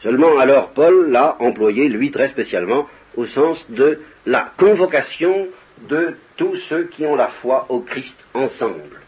Seulement 0.00 0.38
alors 0.38 0.72
Paul 0.72 1.10
l'a 1.10 1.36
employé, 1.40 1.88
lui 1.88 2.10
très 2.10 2.28
spécialement, 2.28 2.88
au 3.16 3.26
sens 3.26 3.64
de 3.70 4.00
la 4.26 4.52
convocation 4.56 5.48
de 5.88 6.16
tous 6.36 6.56
ceux 6.68 6.84
qui 6.84 7.06
ont 7.06 7.16
la 7.16 7.28
foi 7.28 7.66
au 7.68 7.80
Christ 7.80 8.24
ensemble. 8.34 9.00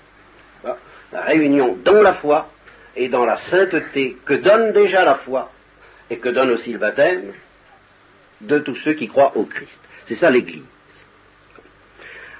La 1.13 1.23
réunion 1.23 1.79
dans 1.85 2.03
la 2.03 2.15
foi 2.15 2.51
et 2.97 3.09
dans 3.09 3.25
la 3.25 3.37
sainteté 3.37 4.17
que 4.25 4.35
donne 4.35 4.73
déjà 4.73 5.05
la 5.05 5.17
foi 5.17 5.51
et 6.11 6.19
que 6.19 6.29
donne 6.29 6.51
aussi 6.51 6.73
le 6.73 6.79
baptême 6.79 7.33
de 8.41 8.59
tous 8.59 8.75
ceux 8.76 8.95
qui 8.95 9.09
croient 9.09 9.37
au 9.37 9.45
Christ. 9.45 9.80
C'est 10.07 10.17
ça 10.17 10.30
l'Église. 10.30 10.63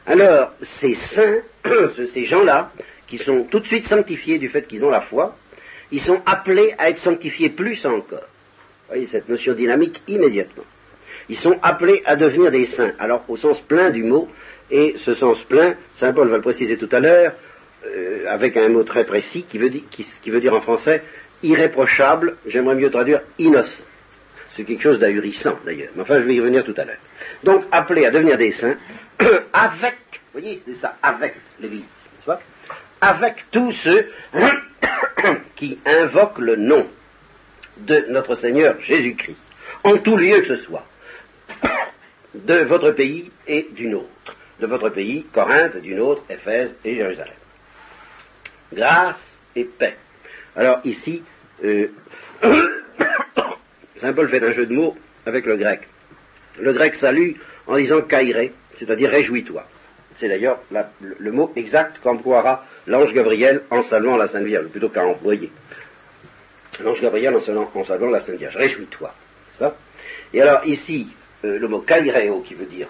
Alors, 0.07 0.53
ces 0.62 0.95
saints, 0.95 1.40
ces 2.12 2.25
gens-là, 2.25 2.71
qui 3.07 3.19
sont 3.19 3.45
tout 3.45 3.61
de 3.61 3.67
suite 3.67 3.87
sanctifiés 3.87 4.38
du 4.38 4.49
fait 4.49 4.67
qu'ils 4.67 4.85
ont 4.85 4.90
la 4.90 5.01
foi, 5.01 5.37
ils 5.90 6.01
sont 6.01 6.21
appelés 6.27 6.75
à 6.79 6.90
être 6.90 6.99
sanctifiés 6.99 7.51
plus 7.51 7.85
encore. 7.87 8.21
Vous 8.21 8.95
voyez 8.95 9.07
cette 9.07 9.29
notion 9.29 9.53
dynamique 9.55 10.03
immédiatement. 10.09 10.64
Ils 11.29 11.39
sont 11.39 11.59
appelés 11.62 12.03
à 12.05 12.17
devenir 12.17 12.51
des 12.51 12.67
saints. 12.67 12.93
Alors, 12.99 13.25
au 13.29 13.37
sens 13.37 13.61
plein 13.61 13.91
du 13.91 14.05
mot, 14.05 14.29
et 14.71 14.95
ce 14.99 15.15
sens 15.15 15.43
plein, 15.45 15.75
Saint 15.93 16.12
Paul 16.12 16.29
va 16.29 16.37
le 16.37 16.43
préciser 16.43 16.77
tout 16.77 16.89
à 16.93 17.01
l'heure, 17.01 17.33
euh, 17.85 18.25
avec 18.29 18.57
un 18.57 18.69
mot 18.69 18.83
très 18.83 19.05
précis 19.05 19.45
qui 19.49 19.59
veut, 19.59 20.41
dire 20.41 20.55
en 20.55 20.61
français 20.61 21.03
irréprochable, 21.43 22.37
j'aimerais 22.47 22.75
mieux 22.75 22.91
traduire 22.91 23.21
innocent. 23.39 23.83
C'est 24.57 24.65
quelque 24.65 24.83
chose 24.83 24.99
d'ahurissant 24.99 25.59
d'ailleurs, 25.65 25.91
mais 25.95 26.03
enfin 26.03 26.19
je 26.19 26.25
vais 26.25 26.35
y 26.35 26.41
revenir 26.41 26.65
tout 26.65 26.75
à 26.79 26.85
l'heure. 26.85 26.97
Donc 27.45 27.65
appelés 27.71 28.07
à 28.07 28.11
devenir 28.11 28.39
des 28.39 28.53
saints, 28.53 28.77
avec, 29.53 29.97
vous 30.33 30.41
voyez, 30.41 30.62
c'est 30.67 30.77
ça, 30.77 30.97
avec 31.03 31.35
l'Église, 31.61 31.85
avec 33.01 33.45
tous 33.51 33.73
ceux 33.73 34.07
qui 35.57 35.79
invoquent 35.85 36.39
le 36.39 36.57
nom 36.57 36.87
de 37.77 38.07
notre 38.09 38.35
Seigneur 38.35 38.81
Jésus-Christ, 38.81 39.43
en 39.85 39.99
tout 39.99 40.17
lieu 40.17 40.41
que 40.41 40.49
ce 40.49 40.57
soit, 40.57 40.87
de 42.35 42.65
votre 42.65 42.91
pays 42.93 43.31
et 43.47 43.69
du 43.73 43.89
nôtre, 43.89 44.37
de 44.61 44.67
votre 44.67 44.91
pays, 44.91 45.27
Corinthe, 45.33 45.77
du 45.79 45.95
nôtre, 45.95 46.23
Éphèse 46.29 46.77
et 46.85 46.97
Jérusalem. 46.97 47.35
Grâce 48.73 49.39
et 49.55 49.65
paix. 49.65 49.97
Alors 50.55 50.81
ici, 50.85 51.23
euh, 51.65 51.89
Saint 53.97 54.13
Paul 54.13 54.29
fait 54.29 54.43
un 54.43 54.51
jeu 54.51 54.67
de 54.67 54.75
mots 54.75 54.97
avec 55.25 55.47
le 55.47 55.57
grec. 55.57 55.89
Le 56.59 56.73
grec 56.73 56.95
salue 56.95 57.33
en 57.67 57.77
disant 57.77 58.03
kairé, 58.03 58.53
c'est-à-dire 58.75 59.11
réjouis-toi. 59.11 59.67
C'est 60.15 60.29
d'ailleurs 60.29 60.61
le, 61.01 61.33
mot 61.33 61.53
exact 61.57 61.99
qu'emploiera 62.03 62.65
l'ange 62.87 63.13
Gabriel 63.13 63.63
en 63.71 63.83
saluant 63.83 64.17
la 64.17 64.29
Sainte 64.29 64.45
Vierge, 64.45 64.69
plutôt 64.69 64.89
qu'à 64.89 65.05
employer. 65.05 65.51
L'ange 66.81 67.03
Gabriel 67.03 67.37
en 67.37 67.41
saluant, 67.85 68.11
la 68.11 68.21
Sainte 68.21 68.37
Vierge, 68.37 68.57
réjouis-toi. 68.57 69.15
Et 70.33 70.41
alors 70.41 70.65
ici, 70.67 71.09
euh, 71.44 71.59
le 71.59 71.68
mot 71.68 71.81
kaireo, 71.81 72.40
qui 72.40 72.55
veut 72.55 72.66
dire 72.66 72.88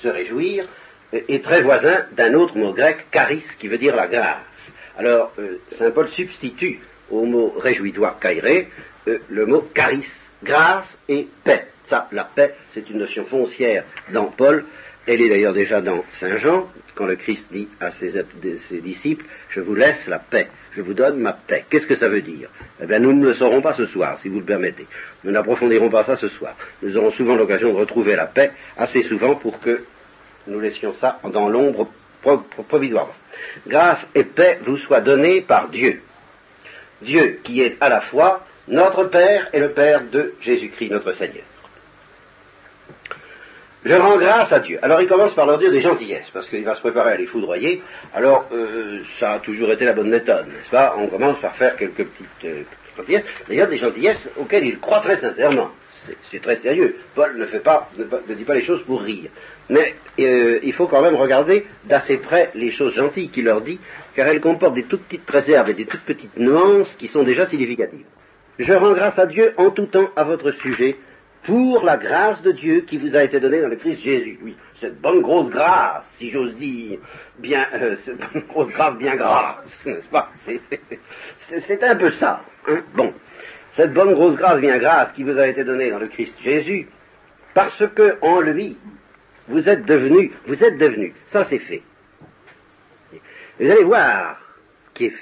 se 0.00 0.08
réjouir, 0.08 0.66
euh, 1.14 1.20
est 1.28 1.44
très 1.44 1.62
voisin 1.62 2.06
d'un 2.12 2.34
autre 2.34 2.56
mot 2.56 2.72
grec, 2.72 3.06
charis, 3.12 3.44
qui 3.58 3.68
veut 3.68 3.78
dire 3.78 3.96
la 3.96 4.06
grâce. 4.06 4.72
Alors, 4.96 5.32
Saint 5.68 5.90
Paul 5.90 6.08
substitue 6.08 6.80
au 7.10 7.24
mot 7.24 7.54
réjouis-toi, 7.56 8.18
le 9.06 9.46
mot 9.46 9.66
charis, 9.74 10.06
grâce 10.42 10.98
et 11.08 11.28
paix. 11.44 11.68
Ça, 11.84 12.08
la 12.12 12.24
paix, 12.24 12.54
c'est 12.70 12.88
une 12.90 12.98
notion 12.98 13.24
foncière 13.24 13.84
dans 14.12 14.26
Paul. 14.26 14.64
Elle 15.06 15.20
est 15.20 15.28
d'ailleurs 15.28 15.52
déjà 15.52 15.80
dans 15.80 16.04
Saint 16.12 16.36
Jean, 16.36 16.68
quand 16.94 17.06
le 17.06 17.16
Christ 17.16 17.46
dit 17.50 17.68
à 17.80 17.90
ses, 17.90 18.24
disciples, 18.82 19.24
je 19.48 19.60
vous 19.60 19.74
laisse 19.74 20.06
la 20.06 20.20
paix, 20.20 20.48
je 20.72 20.82
vous 20.82 20.94
donne 20.94 21.18
ma 21.18 21.32
paix. 21.32 21.64
Qu'est-ce 21.68 21.86
que 21.86 21.96
ça 21.96 22.08
veut 22.08 22.22
dire? 22.22 22.50
Eh 22.80 22.86
bien, 22.86 23.00
nous 23.00 23.12
ne 23.12 23.26
le 23.26 23.34
saurons 23.34 23.60
pas 23.62 23.74
ce 23.74 23.86
soir, 23.86 24.20
si 24.20 24.28
vous 24.28 24.38
le 24.38 24.44
permettez. 24.44 24.86
Nous 25.24 25.32
n'approfondirons 25.32 25.90
pas 25.90 26.04
ça 26.04 26.16
ce 26.16 26.28
soir. 26.28 26.56
Nous 26.82 26.96
aurons 26.96 27.10
souvent 27.10 27.34
l'occasion 27.34 27.72
de 27.72 27.78
retrouver 27.78 28.14
la 28.14 28.26
paix, 28.26 28.52
assez 28.76 29.02
souvent 29.02 29.34
pour 29.34 29.58
que 29.58 29.84
nous 30.46 30.60
laissions 30.60 30.92
ça 30.92 31.18
dans 31.32 31.48
l'ombre 31.48 31.88
provisoirement. 32.68 33.14
Grâce 33.66 34.06
et 34.14 34.24
paix 34.24 34.60
vous 34.64 34.76
soient 34.76 35.00
données 35.00 35.40
par 35.40 35.68
Dieu. 35.68 36.00
Dieu 37.00 37.40
qui 37.42 37.60
est 37.60 37.76
à 37.80 37.88
la 37.88 38.00
fois 38.00 38.44
notre 38.68 39.04
Père 39.04 39.48
et 39.52 39.58
le 39.58 39.72
Père 39.72 40.02
de 40.10 40.34
Jésus-Christ, 40.40 40.90
notre 40.90 41.12
Seigneur. 41.12 41.44
Je 43.84 43.94
rends 43.94 44.16
grâce 44.16 44.52
à 44.52 44.60
Dieu. 44.60 44.78
Alors 44.82 45.00
il 45.00 45.08
commence 45.08 45.34
par 45.34 45.46
leur 45.46 45.58
dire 45.58 45.72
des 45.72 45.80
gentillesses, 45.80 46.30
parce 46.32 46.48
qu'il 46.48 46.64
va 46.64 46.76
se 46.76 46.80
préparer 46.80 47.12
à 47.12 47.16
les 47.16 47.26
foudroyer. 47.26 47.82
Alors 48.14 48.46
euh, 48.52 49.00
ça 49.18 49.32
a 49.32 49.38
toujours 49.40 49.72
été 49.72 49.84
la 49.84 49.92
bonne 49.92 50.10
méthode, 50.10 50.46
n'est-ce 50.48 50.70
pas? 50.70 50.94
On 50.98 51.08
commence 51.08 51.40
par 51.40 51.56
faire 51.56 51.76
quelques 51.76 52.04
petites 52.04 52.44
euh, 52.44 52.62
gentillesses. 52.96 53.24
D'ailleurs 53.48 53.68
des 53.68 53.78
gentillesses 53.78 54.30
auxquelles 54.36 54.64
il 54.64 54.78
croit 54.78 55.00
très 55.00 55.16
sincèrement. 55.16 55.70
C'est 56.30 56.42
très 56.42 56.56
sérieux. 56.56 56.96
Paul 57.14 57.36
ne 57.36 57.46
fait 57.46 57.60
pas, 57.60 57.88
ne, 57.96 58.34
dit 58.34 58.44
pas 58.44 58.54
les 58.54 58.64
choses 58.64 58.82
pour 58.82 59.02
rire. 59.02 59.30
Mais 59.68 59.94
euh, 60.18 60.58
il 60.62 60.72
faut 60.72 60.88
quand 60.88 61.00
même 61.00 61.14
regarder 61.14 61.66
d'assez 61.84 62.16
près 62.18 62.50
les 62.54 62.70
choses 62.72 62.94
gentilles 62.94 63.28
qu'il 63.28 63.44
leur 63.44 63.60
dit, 63.60 63.78
car 64.16 64.26
elles 64.26 64.40
comportent 64.40 64.74
des 64.74 64.84
toutes 64.84 65.04
petites 65.04 65.30
réserves 65.30 65.70
et 65.70 65.74
des 65.74 65.86
toutes 65.86 66.02
petites 66.02 66.36
nuances 66.36 66.96
qui 66.96 67.06
sont 67.06 67.22
déjà 67.22 67.46
significatives. 67.46 68.04
Je 68.58 68.72
rends 68.74 68.92
grâce 68.92 69.18
à 69.18 69.26
Dieu 69.26 69.54
en 69.56 69.70
tout 69.70 69.86
temps 69.86 70.08
à 70.16 70.24
votre 70.24 70.50
sujet 70.50 70.96
pour 71.44 71.84
la 71.84 71.96
grâce 71.96 72.40
de 72.42 72.52
Dieu 72.52 72.82
qui 72.82 72.98
vous 72.98 73.16
a 73.16 73.24
été 73.24 73.40
donnée 73.40 73.60
dans 73.60 73.68
le 73.68 73.76
Christ 73.76 74.00
Jésus. 74.00 74.38
Oui, 74.42 74.56
cette 74.80 75.00
bonne 75.00 75.22
grosse 75.22 75.50
grâce, 75.50 76.06
si 76.16 76.30
j'ose 76.30 76.56
dire, 76.56 76.98
bien, 77.38 77.66
euh, 77.74 77.96
cette 78.04 78.18
bonne 78.18 78.44
grosse 78.48 78.72
grâce 78.72 78.96
bien 78.96 79.16
grasse, 79.16 79.84
n'est-ce 79.84 80.08
pas? 80.08 80.30
C'est 81.66 81.82
un 81.82 81.96
peu 81.96 82.10
ça. 82.10 82.42
Hein? 82.68 82.82
Bon, 82.94 83.12
cette 83.72 83.92
bonne 83.92 84.12
grosse 84.12 84.36
grâce 84.36 84.60
bien 84.60 84.78
grasse 84.78 85.12
qui 85.12 85.24
vous 85.24 85.38
a 85.38 85.48
été 85.48 85.64
donnée 85.64 85.90
dans 85.90 85.98
le 85.98 86.08
Christ 86.08 86.34
Jésus, 86.40 86.88
parce 87.54 87.82
que 87.94 88.18
en 88.22 88.40
lui, 88.40 88.78
vous 89.48 89.68
êtes 89.68 89.84
devenu, 89.84 90.32
vous 90.46 90.62
êtes 90.62 90.78
devenu, 90.78 91.14
ça 91.26 91.44
c'est 91.44 91.58
fait. 91.58 91.82
Vous 93.58 93.70
allez 93.70 93.84
voir 93.84 94.41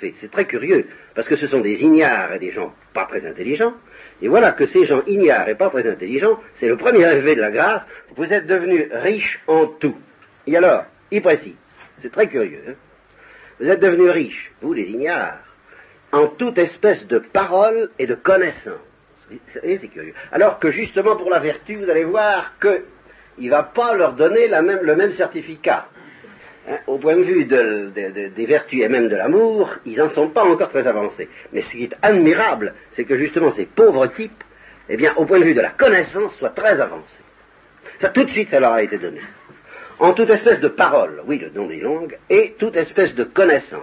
c'est 0.00 0.30
très 0.30 0.46
curieux, 0.46 0.86
parce 1.14 1.28
que 1.28 1.36
ce 1.36 1.46
sont 1.46 1.60
des 1.60 1.82
ignares 1.82 2.34
et 2.34 2.38
des 2.38 2.50
gens 2.50 2.74
pas 2.92 3.06
très 3.06 3.26
intelligents, 3.26 3.74
et 4.20 4.28
voilà 4.28 4.52
que 4.52 4.66
ces 4.66 4.84
gens 4.84 5.02
ignares 5.06 5.48
et 5.48 5.54
pas 5.54 5.70
très 5.70 5.86
intelligents, 5.86 6.38
c'est 6.54 6.68
le 6.68 6.76
premier 6.76 7.04
effet 7.16 7.36
de 7.36 7.40
la 7.40 7.50
grâce, 7.50 7.86
vous 8.16 8.32
êtes 8.32 8.46
devenus 8.46 8.88
riches 8.92 9.40
en 9.46 9.66
tout. 9.66 9.96
Et 10.46 10.56
alors, 10.56 10.84
il 11.10 11.22
précise, 11.22 11.56
c'est 11.98 12.12
très 12.12 12.28
curieux, 12.28 12.62
hein. 12.68 12.74
vous 13.58 13.68
êtes 13.68 13.80
devenus 13.80 14.10
riches, 14.10 14.52
vous 14.60 14.72
les 14.72 14.90
ignares, 14.90 15.38
en 16.12 16.28
toute 16.28 16.58
espèce 16.58 17.06
de 17.06 17.18
parole 17.18 17.90
et 17.98 18.06
de 18.06 18.14
connaissance. 18.14 18.80
C'est 19.46 19.88
curieux. 19.88 20.14
Alors 20.32 20.58
que 20.58 20.70
justement 20.70 21.16
pour 21.16 21.30
la 21.30 21.38
vertu, 21.38 21.76
vous 21.76 21.88
allez 21.88 22.04
voir 22.04 22.54
qu'il 22.60 23.44
ne 23.46 23.50
va 23.50 23.62
pas 23.62 23.94
leur 23.94 24.14
donner 24.14 24.48
le 24.48 24.96
même 24.96 25.12
certificat. 25.12 25.86
Hein, 26.68 26.78
au 26.86 26.98
point 26.98 27.16
de 27.16 27.22
vue 27.22 27.44
des 27.46 28.46
vertus 28.46 28.82
et 28.82 28.88
même 28.88 29.08
de 29.08 29.16
l'amour, 29.16 29.76
ils 29.86 29.96
n'en 29.96 30.10
sont 30.10 30.28
pas 30.28 30.44
encore 30.44 30.68
très 30.68 30.86
avancés. 30.86 31.28
Mais 31.52 31.62
ce 31.62 31.70
qui 31.70 31.84
est 31.84 31.96
admirable, 32.02 32.74
c'est 32.90 33.04
que 33.04 33.16
justement 33.16 33.50
ces 33.50 33.66
pauvres 33.66 34.06
types, 34.08 34.44
eh 34.88 34.96
bien, 34.96 35.14
au 35.16 35.24
point 35.24 35.38
de 35.38 35.44
vue 35.44 35.54
de 35.54 35.60
la 35.60 35.70
connaissance, 35.70 36.34
soient 36.36 36.50
très 36.50 36.80
avancés. 36.80 37.22
Ça, 37.98 38.10
tout 38.10 38.24
de 38.24 38.30
suite, 38.30 38.50
ça 38.50 38.60
leur 38.60 38.72
a 38.72 38.82
été 38.82 38.98
donné. 38.98 39.20
En 39.98 40.12
toute 40.12 40.30
espèce 40.30 40.60
de 40.60 40.68
parole, 40.68 41.22
oui, 41.26 41.38
le 41.38 41.50
don 41.50 41.66
des 41.66 41.80
langues, 41.80 42.18
et 42.28 42.54
toute 42.58 42.76
espèce 42.76 43.14
de 43.14 43.24
connaissance, 43.24 43.82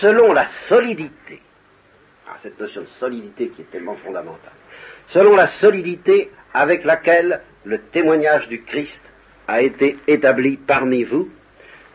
selon 0.00 0.32
la 0.32 0.46
solidité, 0.68 1.40
ah, 2.28 2.36
cette 2.38 2.58
notion 2.58 2.82
de 2.82 2.86
solidité 2.98 3.48
qui 3.48 3.62
est 3.62 3.70
tellement 3.70 3.96
fondamentale, 3.96 4.52
selon 5.08 5.36
la 5.36 5.46
solidité 5.46 6.30
avec 6.52 6.84
laquelle 6.84 7.40
le 7.64 7.78
témoignage 7.78 8.48
du 8.48 8.62
Christ 8.62 9.02
a 9.46 9.62
été 9.62 9.98
établi 10.06 10.56
parmi 10.56 11.04
vous, 11.04 11.28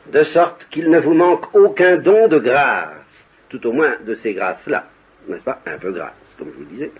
de 0.07 0.23
sorte 0.23 0.67
qu'il 0.69 0.89
ne 0.89 0.99
vous 0.99 1.13
manque 1.13 1.53
aucun 1.55 1.97
don 1.97 2.27
de 2.27 2.39
grâce, 2.39 3.27
tout 3.49 3.65
au 3.67 3.71
moins 3.71 3.95
de 4.05 4.15
ces 4.15 4.33
grâces-là, 4.33 4.87
n'est-ce 5.27 5.43
pas? 5.43 5.59
Un 5.65 5.77
peu 5.77 5.91
grâce, 5.91 6.35
comme 6.37 6.49
je 6.51 6.55
vous 6.55 6.63
le 6.63 6.67
disais. 6.67 6.91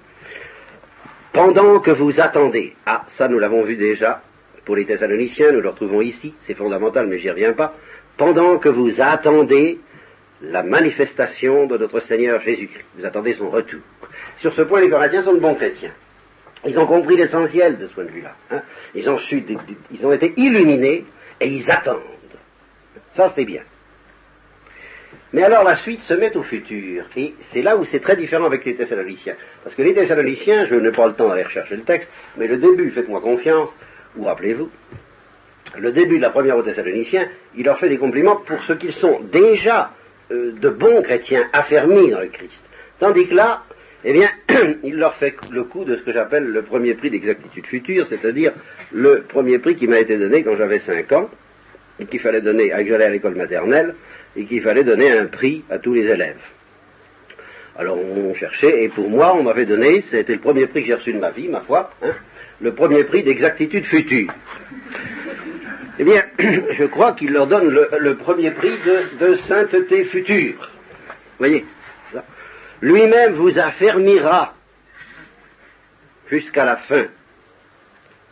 Pendant 1.34 1.80
que 1.80 1.92
vous 1.92 2.20
attendez, 2.20 2.76
ah, 2.86 3.06
ça 3.10 3.28
nous 3.28 3.40
l'avons 3.40 3.64
vu 3.64 3.76
déjà 3.76 4.22
pour 4.66 4.76
les 4.76 4.86
Thessaloniciens, 4.86 5.52
nous 5.52 5.62
le 5.62 5.70
retrouvons 5.70 6.02
ici, 6.02 6.36
c'est 6.42 6.54
fondamental, 6.54 7.08
mais 7.08 7.18
j'y 7.18 7.30
reviens 7.30 7.54
pas. 7.54 7.74
Pendant 8.18 8.60
que 8.60 8.70
vous 8.70 9.02
attendez 9.02 9.80
la 10.42 10.64
manifestation 10.64 11.66
de 11.66 11.78
notre 11.78 12.00
Seigneur 12.02 12.40
Jésus-Christ, 12.40 12.86
vous 12.96 13.06
attendez 13.06 13.34
son 13.34 13.50
retour. 13.50 13.80
Sur 14.38 14.54
ce 14.54 14.62
point, 14.62 14.82
les 14.82 14.90
Corinthiens 14.90 15.24
sont 15.24 15.34
de 15.34 15.40
bons 15.40 15.56
chrétiens. 15.56 15.94
Ils 16.66 16.80
ont 16.80 16.86
compris 16.86 17.16
l'essentiel 17.16 17.78
de 17.78 17.88
ce 17.88 17.94
point 17.94 18.06
de 18.06 18.12
vue-là. 18.12 18.36
Hein. 18.52 18.62
Ils, 18.94 19.10
ont 19.10 19.18
ils 19.92 20.06
ont 20.06 20.12
été 20.12 20.34
illuminés 20.38 21.06
et 21.40 21.48
ils 21.48 21.72
attendent. 21.72 22.18
Ça, 23.13 23.32
c'est 23.36 23.45
bien. 23.45 23.62
Mais 25.34 25.43
alors 25.43 25.63
la 25.63 25.76
suite 25.76 26.02
se 26.02 26.13
met 26.13 26.36
au 26.36 26.43
futur, 26.43 27.06
et 27.15 27.36
c'est 27.52 27.62
là 27.62 27.78
où 27.78 27.86
c'est 27.86 28.00
très 28.00 28.15
différent 28.15 28.45
avec 28.45 28.65
les 28.65 28.76
Thessaloniciens. 28.76 29.36
Parce 29.63 29.76
que 29.76 29.82
les 29.82 29.93
Thessaloniciens, 29.93 30.65
je 30.65 30.76
n'ai 30.76 30.91
pas 30.91 31.08
le 31.08 31.13
temps 31.13 31.30
d'aller 31.30 31.43
rechercher 31.43 31.76
le 31.76 31.84
texte, 31.84 32.10
mais 32.38 32.48
le 32.48 32.58
début, 32.58 32.89
faites-moi 32.91 33.22
confiance, 33.22 33.69
ou 34.15 34.24
rappelez-vous, 34.24 34.69
le 35.78 35.91
début 35.91 36.17
de 36.17 36.24
la 36.24 36.32
première 36.32 36.58
aux 36.58 36.63
Thessaloniciens, 36.63 37.28
il 37.56 37.65
leur 37.65 37.78
fait 37.78 37.89
des 37.89 38.00
compliments 38.00 38.38
pour 38.38 38.63
ce 38.63 38.74
qu'ils 38.74 38.93
sont 38.93 39.19
déjà 39.32 39.91
euh, 40.32 40.54
de 40.54 40.69
bons 40.69 41.02
chrétiens 41.04 41.48
affermis 41.54 42.10
dans 42.10 42.22
le 42.22 42.28
Christ. 42.28 42.63
Tandis 42.98 43.28
que 43.28 43.36
là, 43.36 43.63
eh 44.04 44.13
bien, 44.13 44.30
il 44.84 44.95
leur 44.95 45.13
fait 45.15 45.36
le 45.52 45.63
coup 45.65 45.86
de 45.86 45.95
ce 45.95 46.02
que 46.02 46.12
j'appelle 46.12 46.45
le 46.45 46.63
premier 46.63 46.95
prix 46.95 47.12
d'exactitude 47.12 47.67
future, 47.67 48.08
c'est-à-dire 48.08 48.54
le 48.91 49.24
premier 49.24 49.60
prix 49.60 49.76
qui 49.76 49.88
m'a 49.88 50.00
été 50.00 50.17
donné 50.17 50.43
quand 50.43 50.56
j'avais 50.56 50.80
5 50.80 51.12
ans, 51.12 51.30
et 52.00 52.06
qu'il 52.06 52.20
fallait 52.20 52.42
donner, 52.42 52.72
avec 52.72 52.88
j'allais 52.88 53.06
à 53.06 53.10
l'école 53.10 53.36
maternelle, 53.36 53.96
et 54.36 54.46
qu'il 54.46 54.62
fallait 54.62 54.84
donner 54.84 55.12
un 55.12 55.26
prix 55.26 55.64
à 55.70 55.80
tous 55.80 55.94
les 55.94 56.08
élèves. 56.08 56.42
Alors 57.78 57.98
on 57.98 58.34
cherchait, 58.34 58.84
et 58.84 58.90
pour 58.90 59.10
moi, 59.10 59.36
on 59.36 59.44
m'avait 59.44 59.66
donné, 59.66 60.02
c'était 60.02 60.34
le 60.34 60.40
premier 60.40 60.68
prix 60.68 60.82
que 60.82 60.88
j'ai 60.88 60.96
reçu 60.96 61.14
de 61.14 61.20
ma 61.20 61.32
vie, 61.32 61.48
ma 61.48 61.62
foi, 61.62 61.92
hein, 62.02 62.14
le 62.62 62.74
premier 62.74 63.04
prix 63.06 63.24
d'exactitude 63.24 63.86
future. 63.86 64.34
Eh 65.98 66.04
bien, 66.04 66.24
je 66.72 66.86
crois 66.86 67.14
qu'il 67.14 67.32
leur 67.32 67.48
donne 67.48 67.70
le, 67.70 68.16
premier 68.16 68.52
prix 68.52 68.74
de, 69.20 69.34
sainteté 69.36 70.06
future. 70.06 70.72
Voyez 71.38 71.66
Lui-même 72.82 73.34
vous 73.34 73.60
affermira 73.60 74.56
jusqu'à 76.28 76.66
la 76.66 76.78
fin 76.78 77.08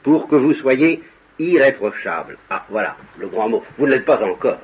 pour 0.03 0.27
que 0.27 0.35
vous 0.35 0.53
soyez 0.53 1.01
irréprochable. 1.39 2.37
Ah, 2.49 2.65
voilà, 2.69 2.97
le 3.17 3.27
grand 3.27 3.49
mot. 3.49 3.63
Vous 3.77 3.85
ne 3.85 3.91
l'êtes 3.91 4.05
pas 4.05 4.23
encore. 4.23 4.59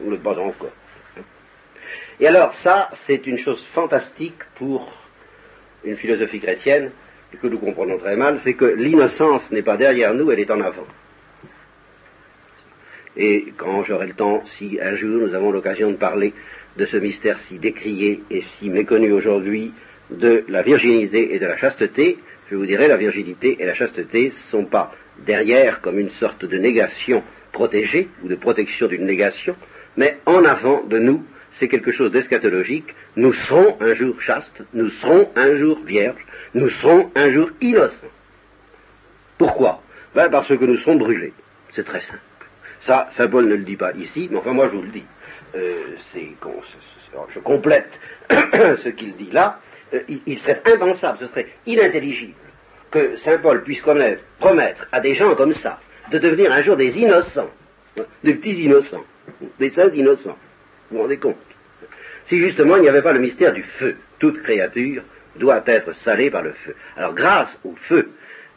Vous 0.00 0.06
ne 0.06 0.12
l'êtes 0.12 0.22
pas 0.22 0.38
encore. 0.38 0.72
Et 2.18 2.26
alors, 2.26 2.52
ça, 2.54 2.90
c'est 3.06 3.26
une 3.26 3.38
chose 3.38 3.62
fantastique 3.74 4.42
pour 4.54 4.90
une 5.84 5.96
philosophie 5.96 6.40
chrétienne, 6.40 6.90
que 7.40 7.46
nous 7.46 7.58
comprenons 7.58 7.98
très 7.98 8.16
mal, 8.16 8.40
c'est 8.42 8.54
que 8.54 8.64
l'innocence 8.64 9.50
n'est 9.50 9.62
pas 9.62 9.76
derrière 9.76 10.14
nous, 10.14 10.30
elle 10.30 10.40
est 10.40 10.50
en 10.50 10.60
avant. 10.60 10.86
Et 13.16 13.52
quand 13.56 13.82
j'aurai 13.82 14.08
le 14.08 14.14
temps, 14.14 14.42
si 14.44 14.78
un 14.80 14.94
jour 14.94 15.26
nous 15.26 15.34
avons 15.34 15.50
l'occasion 15.50 15.90
de 15.90 15.96
parler 15.96 16.34
de 16.76 16.84
ce 16.86 16.98
mystère 16.98 17.38
si 17.38 17.58
décrié 17.58 18.22
et 18.30 18.42
si 18.42 18.68
méconnu 18.68 19.12
aujourd'hui 19.12 19.72
de 20.10 20.44
la 20.48 20.62
virginité 20.62 21.34
et 21.34 21.38
de 21.38 21.46
la 21.46 21.56
chasteté, 21.56 22.18
je 22.50 22.56
vous 22.56 22.66
dirai 22.66 22.88
la 22.88 22.96
virginité 22.96 23.56
et 23.60 23.66
la 23.66 23.74
chasteté 23.74 24.26
ne 24.26 24.50
sont 24.50 24.66
pas 24.66 24.92
derrière 25.24 25.80
comme 25.80 25.98
une 25.98 26.10
sorte 26.10 26.44
de 26.44 26.58
négation 26.58 27.22
protégée 27.52 28.08
ou 28.22 28.28
de 28.28 28.36
protection 28.36 28.86
d'une 28.86 29.06
négation, 29.06 29.56
mais 29.96 30.18
en 30.26 30.44
avant 30.44 30.84
de 30.84 30.98
nous, 30.98 31.24
c'est 31.52 31.68
quelque 31.68 31.90
chose 31.90 32.10
d'eschatologique. 32.10 32.94
Nous 33.16 33.32
serons 33.32 33.76
un 33.80 33.94
jour 33.94 34.20
chastes, 34.20 34.62
nous 34.74 34.90
serons 34.90 35.30
un 35.34 35.54
jour 35.54 35.82
vierges, 35.84 36.24
nous 36.54 36.68
serons 36.68 37.10
un 37.14 37.30
jour 37.30 37.50
innocents. 37.60 38.12
Pourquoi? 39.38 39.82
Ben 40.14 40.28
Parce 40.30 40.48
que 40.48 40.64
nous 40.64 40.76
serons 40.76 40.96
brûlés. 40.96 41.32
C'est 41.70 41.84
très 41.84 42.00
simple. 42.02 42.20
Ça, 42.80 43.08
Saint 43.12 43.28
Paul 43.28 43.46
ne 43.46 43.54
le 43.54 43.64
dit 43.64 43.76
pas 43.76 43.92
ici, 43.94 44.28
mais 44.30 44.38
enfin 44.38 44.52
moi 44.52 44.68
je 44.68 44.76
vous 44.76 44.82
le 44.82 44.90
dis. 44.90 45.04
Euh, 45.54 45.96
je 47.34 47.38
complète 47.40 47.98
ce 48.30 48.88
qu'il 48.90 49.16
dit 49.16 49.30
là. 49.30 49.60
Euh, 49.96 50.16
il 50.26 50.38
serait 50.38 50.62
impensable, 50.64 51.18
ce 51.20 51.26
serait 51.26 51.48
inintelligible 51.66 52.34
que 52.90 53.16
Saint 53.16 53.38
Paul 53.38 53.62
puisse 53.62 53.82
promettre 54.38 54.86
à 54.92 55.00
des 55.00 55.14
gens 55.14 55.34
comme 55.34 55.52
ça 55.52 55.80
de 56.10 56.18
devenir 56.18 56.52
un 56.52 56.60
jour 56.60 56.76
des 56.76 56.96
innocents, 56.98 57.50
des 58.22 58.34
petits 58.34 58.62
innocents, 58.64 59.04
des 59.58 59.70
saints 59.70 59.90
innocents. 59.90 60.38
Vous 60.90 60.96
vous 60.96 61.02
rendez 61.02 61.18
compte? 61.18 61.36
Si 62.26 62.38
justement 62.38 62.76
il 62.76 62.82
n'y 62.82 62.88
avait 62.88 63.02
pas 63.02 63.12
le 63.12 63.20
mystère 63.20 63.52
du 63.52 63.62
feu, 63.62 63.96
toute 64.18 64.42
créature 64.42 65.02
doit 65.36 65.62
être 65.66 65.92
salée 65.96 66.30
par 66.30 66.42
le 66.42 66.52
feu. 66.52 66.74
Alors 66.96 67.14
grâce 67.14 67.58
au 67.64 67.74
feu, 67.74 68.10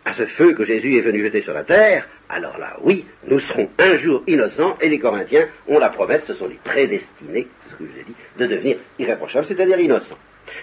à 0.06 0.14
ce 0.14 0.26
feu 0.26 0.54
que 0.54 0.64
Jésus 0.64 0.98
est 0.98 1.02
venu 1.02 1.24
jeter 1.24 1.42
sur 1.42 1.54
la 1.54 1.64
terre, 1.64 2.08
alors 2.30 2.58
là, 2.58 2.78
oui, 2.82 3.06
nous 3.28 3.40
serons 3.40 3.70
un 3.78 3.96
jour 3.96 4.24
innocents, 4.28 4.78
et 4.80 4.88
les 4.88 5.00
Corinthiens 5.00 5.48
ont 5.68 5.80
la 5.80 5.90
promesse, 5.90 6.26
ce 6.26 6.36
sont 6.36 6.48
les 6.48 6.60
prédestinés, 6.64 7.48
ce 7.70 7.76
que 7.76 7.84
je 7.86 7.92
vous 7.92 8.00
ai 8.00 8.04
dit, 8.04 8.16
de 8.38 8.46
devenir 8.46 8.78
irréprochables, 8.98 9.48
c'est-à-dire 9.48 9.80
innocents. 9.80 10.18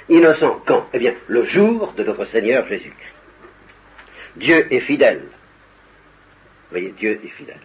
Innocents 0.08 0.60
quand 0.66 0.86
Eh 0.92 0.98
bien, 0.98 1.14
le 1.26 1.44
jour 1.44 1.92
de 1.96 2.04
notre 2.04 2.24
Seigneur 2.24 2.66
Jésus-Christ. 2.66 3.14
Dieu 4.36 4.72
est 4.72 4.80
fidèle. 4.80 5.22
Vous 5.22 6.70
voyez, 6.70 6.92
Dieu 6.96 7.18
est 7.22 7.28
fidèle. 7.28 7.60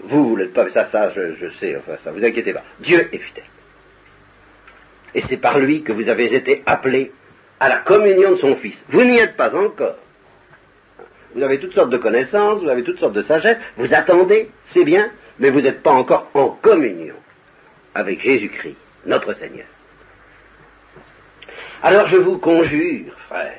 Vous, 0.00 0.28
vous 0.28 0.36
n'êtes 0.36 0.52
pas, 0.52 0.68
ça, 0.68 0.86
ça, 0.86 1.10
je, 1.10 1.50
sais, 1.58 1.76
enfin, 1.76 1.96
ça, 1.96 2.12
vous 2.12 2.24
inquiétez 2.24 2.52
pas. 2.52 2.64
Dieu 2.80 3.08
est 3.12 3.18
fidèle. 3.18 3.44
Et 5.14 5.22
c'est 5.22 5.36
par 5.36 5.58
lui 5.58 5.82
que 5.82 5.92
vous 5.92 6.08
avez 6.08 6.34
été 6.34 6.62
appelés 6.66 7.12
à 7.60 7.68
la 7.68 7.78
communion 7.78 8.32
de 8.32 8.36
son 8.36 8.56
Fils. 8.56 8.84
Vous 8.88 9.04
n'y 9.04 9.18
êtes 9.18 9.36
pas 9.36 9.54
encore. 9.54 9.98
Vous 11.34 11.42
avez 11.42 11.58
toutes 11.58 11.74
sortes 11.74 11.90
de 11.90 11.98
connaissances, 11.98 12.62
vous 12.62 12.68
avez 12.68 12.84
toutes 12.84 13.00
sortes 13.00 13.14
de 13.14 13.22
sagesse, 13.22 13.58
vous 13.76 13.92
attendez, 13.92 14.50
c'est 14.66 14.84
bien, 14.84 15.10
mais 15.38 15.50
vous 15.50 15.60
n'êtes 15.62 15.82
pas 15.82 15.92
encore 15.92 16.30
en 16.34 16.50
communion 16.50 17.16
avec 17.92 18.20
Jésus-Christ, 18.20 18.78
notre 19.06 19.32
Seigneur. 19.32 19.66
Alors 21.84 22.06
je 22.06 22.16
vous 22.16 22.38
conjure, 22.38 23.12
frères, 23.28 23.58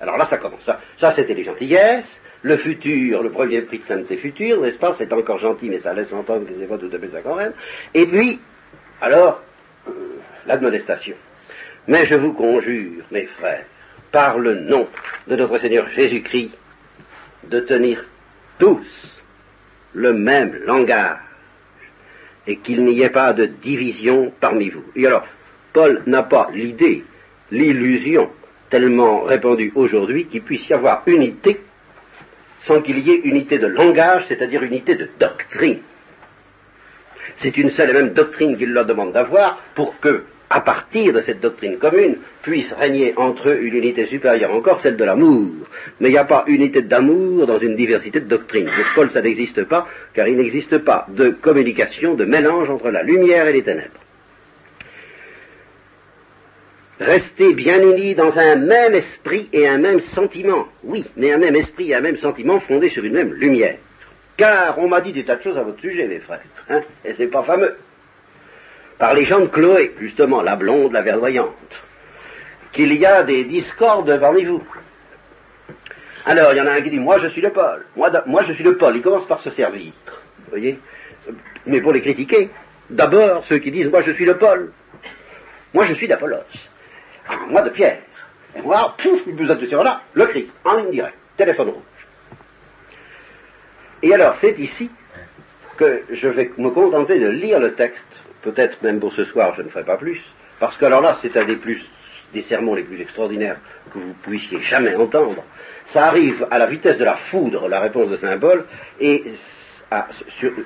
alors 0.00 0.16
là, 0.18 0.24
ça 0.26 0.38
commence. 0.38 0.68
Ça, 0.98 1.12
c'était 1.12 1.34
les 1.34 1.44
gentillesses. 1.44 2.20
Le 2.42 2.56
futur, 2.56 3.22
le 3.22 3.30
premier 3.30 3.62
prix 3.62 3.78
de 3.78 3.84
sainteté 3.84 4.16
future, 4.16 4.60
n'est-ce 4.60 4.76
pas? 4.76 4.94
C'est 4.98 5.12
encore 5.12 5.38
gentil, 5.38 5.70
mais 5.70 5.78
ça 5.78 5.94
laisse 5.94 6.12
entendre 6.12 6.46
que 6.46 6.54
c'est 6.58 6.66
pas 6.66 6.78
tout 6.78 6.90
à 6.92 6.98
fait 6.98 7.08
ça 7.08 7.22
quand 7.22 7.36
même. 7.36 7.52
Et 7.94 8.06
puis, 8.06 8.40
alors, 9.00 9.40
euh, 9.88 9.92
l'admonestation. 10.46 11.14
Mais 11.86 12.06
je 12.06 12.16
vous 12.16 12.32
conjure, 12.32 13.04
mes 13.12 13.26
frères, 13.26 13.66
par 14.10 14.38
le 14.38 14.56
nom 14.56 14.88
de 15.28 15.36
notre 15.36 15.56
Seigneur 15.58 15.86
Jésus-Christ, 15.86 16.58
de 17.44 17.60
tenir 17.60 18.04
tous 18.58 19.22
le 19.92 20.12
même 20.12 20.58
langage 20.66 21.18
et 22.48 22.56
qu'il 22.56 22.84
n'y 22.84 23.00
ait 23.00 23.10
pas 23.10 23.32
de 23.32 23.46
division 23.46 24.32
parmi 24.40 24.70
vous. 24.70 24.84
Et 24.96 25.06
alors, 25.06 25.24
Paul 25.72 26.02
n'a 26.06 26.24
pas 26.24 26.50
l'idée, 26.52 27.04
l'illusion 27.54 28.30
tellement 28.68 29.22
répandue 29.22 29.72
aujourd'hui 29.74 30.26
qu'il 30.26 30.42
puisse 30.42 30.68
y 30.68 30.74
avoir 30.74 31.02
unité 31.06 31.60
sans 32.60 32.80
qu'il 32.80 32.98
y 32.98 33.10
ait 33.10 33.20
unité 33.24 33.58
de 33.58 33.66
langage, 33.66 34.24
c'est-à-dire 34.28 34.62
unité 34.62 34.94
de 34.94 35.08
doctrine. 35.18 35.80
C'est 37.36 37.56
une 37.56 37.70
seule 37.70 37.90
et 37.90 37.92
même 37.92 38.14
doctrine 38.14 38.56
qu'il 38.56 38.72
leur 38.72 38.86
demande 38.86 39.12
d'avoir 39.12 39.62
pour 39.74 39.98
que, 40.00 40.24
à 40.48 40.60
partir 40.60 41.12
de 41.12 41.20
cette 41.20 41.40
doctrine 41.40 41.78
commune, 41.78 42.16
puisse 42.42 42.72
régner 42.72 43.12
entre 43.16 43.50
eux 43.50 43.62
une 43.62 43.74
unité 43.74 44.06
supérieure 44.06 44.52
encore, 44.54 44.80
celle 44.80 44.96
de 44.96 45.04
l'amour. 45.04 45.50
Mais 46.00 46.08
il 46.08 46.12
n'y 46.12 46.18
a 46.18 46.24
pas 46.24 46.44
unité 46.46 46.82
d'amour 46.82 47.46
dans 47.46 47.58
une 47.58 47.76
diversité 47.76 48.20
de 48.20 48.28
doctrines. 48.28 48.66
Pour 48.66 48.94
Paul, 48.94 49.10
ça 49.10 49.20
n'existe 49.20 49.64
pas, 49.64 49.86
car 50.14 50.26
il 50.28 50.36
n'existe 50.36 50.78
pas 50.78 51.06
de 51.08 51.30
communication, 51.30 52.14
de 52.14 52.24
mélange 52.24 52.70
entre 52.70 52.90
la 52.90 53.02
lumière 53.02 53.46
et 53.46 53.52
les 53.52 53.62
ténèbres. 53.62 54.03
Restez 57.00 57.54
bien 57.54 57.80
unis 57.82 58.14
dans 58.14 58.38
un 58.38 58.56
même 58.56 58.94
esprit 58.94 59.48
et 59.52 59.66
un 59.66 59.78
même 59.78 60.00
sentiment. 60.00 60.68
Oui, 60.84 61.04
mais 61.16 61.32
un 61.32 61.38
même 61.38 61.56
esprit 61.56 61.90
et 61.90 61.94
un 61.94 62.00
même 62.00 62.16
sentiment 62.16 62.60
fondés 62.60 62.88
sur 62.88 63.04
une 63.04 63.14
même 63.14 63.32
lumière. 63.32 63.78
Car 64.36 64.78
on 64.78 64.88
m'a 64.88 65.00
dit 65.00 65.12
des 65.12 65.24
tas 65.24 65.36
de 65.36 65.42
choses 65.42 65.58
à 65.58 65.62
votre 65.62 65.80
sujet, 65.80 66.06
mes 66.06 66.20
frères, 66.20 66.42
hein, 66.68 66.82
et 67.04 67.14
c'est 67.14 67.28
pas 67.28 67.42
fameux. 67.42 67.76
Par 68.98 69.14
les 69.14 69.24
gens 69.24 69.40
de 69.40 69.46
Chloé, 69.46 69.94
justement, 69.98 70.42
la 70.42 70.56
blonde, 70.56 70.92
la 70.92 71.02
verdoyante, 71.02 71.82
qu'il 72.72 72.92
y 72.94 73.06
a 73.06 73.22
des 73.22 73.44
discordes 73.44 74.18
parmi 74.20 74.44
vous. 74.44 74.62
Alors, 76.24 76.52
il 76.52 76.56
y 76.56 76.60
en 76.60 76.66
a 76.66 76.72
un 76.72 76.80
qui 76.80 76.90
dit, 76.90 77.00
moi 77.00 77.18
je 77.18 77.28
suis 77.28 77.42
le 77.42 77.50
Paul, 77.50 77.84
moi, 77.96 78.10
moi 78.26 78.42
je 78.42 78.52
suis 78.54 78.64
le 78.64 78.76
Paul, 78.76 78.96
il 78.96 79.02
commence 79.02 79.26
par 79.26 79.40
se 79.40 79.50
servir, 79.50 79.92
vous 80.06 80.50
voyez, 80.50 80.78
mais 81.66 81.80
pour 81.80 81.92
les 81.92 82.00
critiquer, 82.00 82.50
d'abord 82.88 83.44
ceux 83.44 83.58
qui 83.58 83.70
disent, 83.70 83.90
moi 83.90 84.00
je 84.00 84.12
suis 84.12 84.24
le 84.24 84.36
Paul, 84.38 84.72
moi 85.74 85.84
je 85.84 85.94
suis 85.94 86.08
d'Apollos, 86.08 86.38
ah, 87.28 87.38
moi 87.48 87.62
de 87.62 87.70
Pierre, 87.70 87.98
et 88.56 88.62
moi, 88.62 88.94
pouf, 88.98 89.26
vous 89.26 89.50
êtes 89.50 89.58
de 89.58 89.82
là, 89.82 90.02
le 90.14 90.26
Christ, 90.26 90.52
en 90.64 90.76
ligne 90.76 90.90
directe, 90.90 91.18
téléphone 91.36 91.70
rouge. 91.70 91.82
Et 94.02 94.12
alors, 94.14 94.34
c'est 94.36 94.58
ici 94.58 94.90
que 95.76 96.04
je 96.10 96.28
vais 96.28 96.52
me 96.58 96.70
contenter 96.70 97.18
de 97.18 97.28
lire 97.28 97.58
le 97.58 97.74
texte, 97.74 98.06
peut-être 98.42 98.82
même 98.82 99.00
pour 99.00 99.12
ce 99.12 99.24
soir, 99.24 99.54
je 99.54 99.62
ne 99.62 99.68
ferai 99.68 99.84
pas 99.84 99.96
plus, 99.96 100.22
parce 100.60 100.76
que 100.76 100.84
alors 100.84 101.00
là, 101.00 101.16
c'est 101.20 101.36
un 101.36 101.44
des 101.44 101.56
plus 101.56 101.84
des 102.32 102.42
sermons 102.42 102.74
les 102.74 102.82
plus 102.82 103.00
extraordinaires 103.00 103.58
que 103.92 103.98
vous 103.98 104.14
puissiez 104.14 104.60
jamais 104.60 104.94
entendre. 104.96 105.44
Ça 105.86 106.06
arrive 106.06 106.46
à 106.50 106.58
la 106.58 106.66
vitesse 106.66 106.98
de 106.98 107.04
la 107.04 107.16
foudre, 107.16 107.68
la 107.68 107.80
réponse 107.80 108.10
de 108.10 108.16
Saint 108.16 108.38
Paul, 108.38 108.66
et 109.00 109.24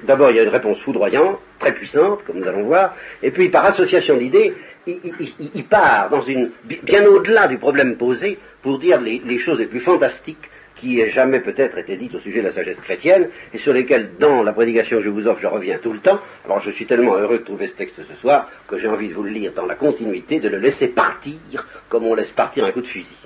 d'abord 0.05 0.31
il 0.31 0.37
y 0.37 0.41
a 0.41 0.43
une 0.43 0.49
réponse 0.49 0.81
foudroyante, 0.81 1.39
très 1.59 1.73
puissante, 1.73 2.25
comme 2.25 2.39
nous 2.39 2.47
allons 2.47 2.65
voir, 2.65 2.95
et 3.23 3.31
puis 3.31 3.49
par 3.49 3.65
association 3.67 4.17
d'idées, 4.17 4.55
il, 4.87 5.65
part 5.65 6.09
dans 6.09 6.23
une, 6.23 6.51
bien 6.83 7.05
au-delà 7.07 7.47
du 7.47 7.59
problème 7.59 7.97
posé 7.97 8.39
pour 8.63 8.79
dire 8.79 9.01
les 9.01 9.39
choses 9.39 9.59
les 9.59 9.67
plus 9.67 9.81
fantastiques 9.81 10.49
qui 10.79 11.01
ait 11.01 11.11
jamais 11.11 11.41
peut-être 11.41 11.79
été 11.79 11.97
dites 11.97 12.15
au 12.15 12.21
sujet 12.21 12.41
de 12.41 12.47
la 12.47 12.53
sagesse 12.53 12.81
chrétienne, 12.81 13.29
et 13.53 13.59
sur 13.59 13.73
lesquelles, 13.73 14.13
dans 14.19 14.43
la 14.43 14.53
prédication 14.53 14.99
que 14.99 15.03
je 15.03 15.11
vous 15.11 15.27
offre, 15.27 15.41
je 15.41 15.47
reviens 15.47 15.79
tout 15.79 15.93
le 15.93 15.99
temps. 15.99 16.21
Alors 16.45 16.61
je 16.61 16.71
suis 16.71 16.87
tellement 16.87 17.17
heureux 17.17 17.39
de 17.39 17.45
trouver 17.45 17.67
ce 17.69 17.75
texte 17.75 17.97
ce 18.07 18.15
soir 18.15 18.51
que 18.67 18.79
j'ai 18.79 18.89
envie 18.89 19.09
de 19.09 19.15
vous 19.15 19.25
le 19.25 19.31
lire 19.31 19.53
dans 19.53 19.67
la 19.67 19.75
continuité, 19.75 20.41
de 20.41 20.49
le 20.49 20.59
laisser 20.59 20.89
partir 20.89 21.67
comme 21.89 22.05
on 22.05 22.15
laisse 22.15 22.31
partir 22.31 22.65
un 22.65 22.73
coup 22.73 22.81
de 22.81 22.87
fusil. 22.87 23.17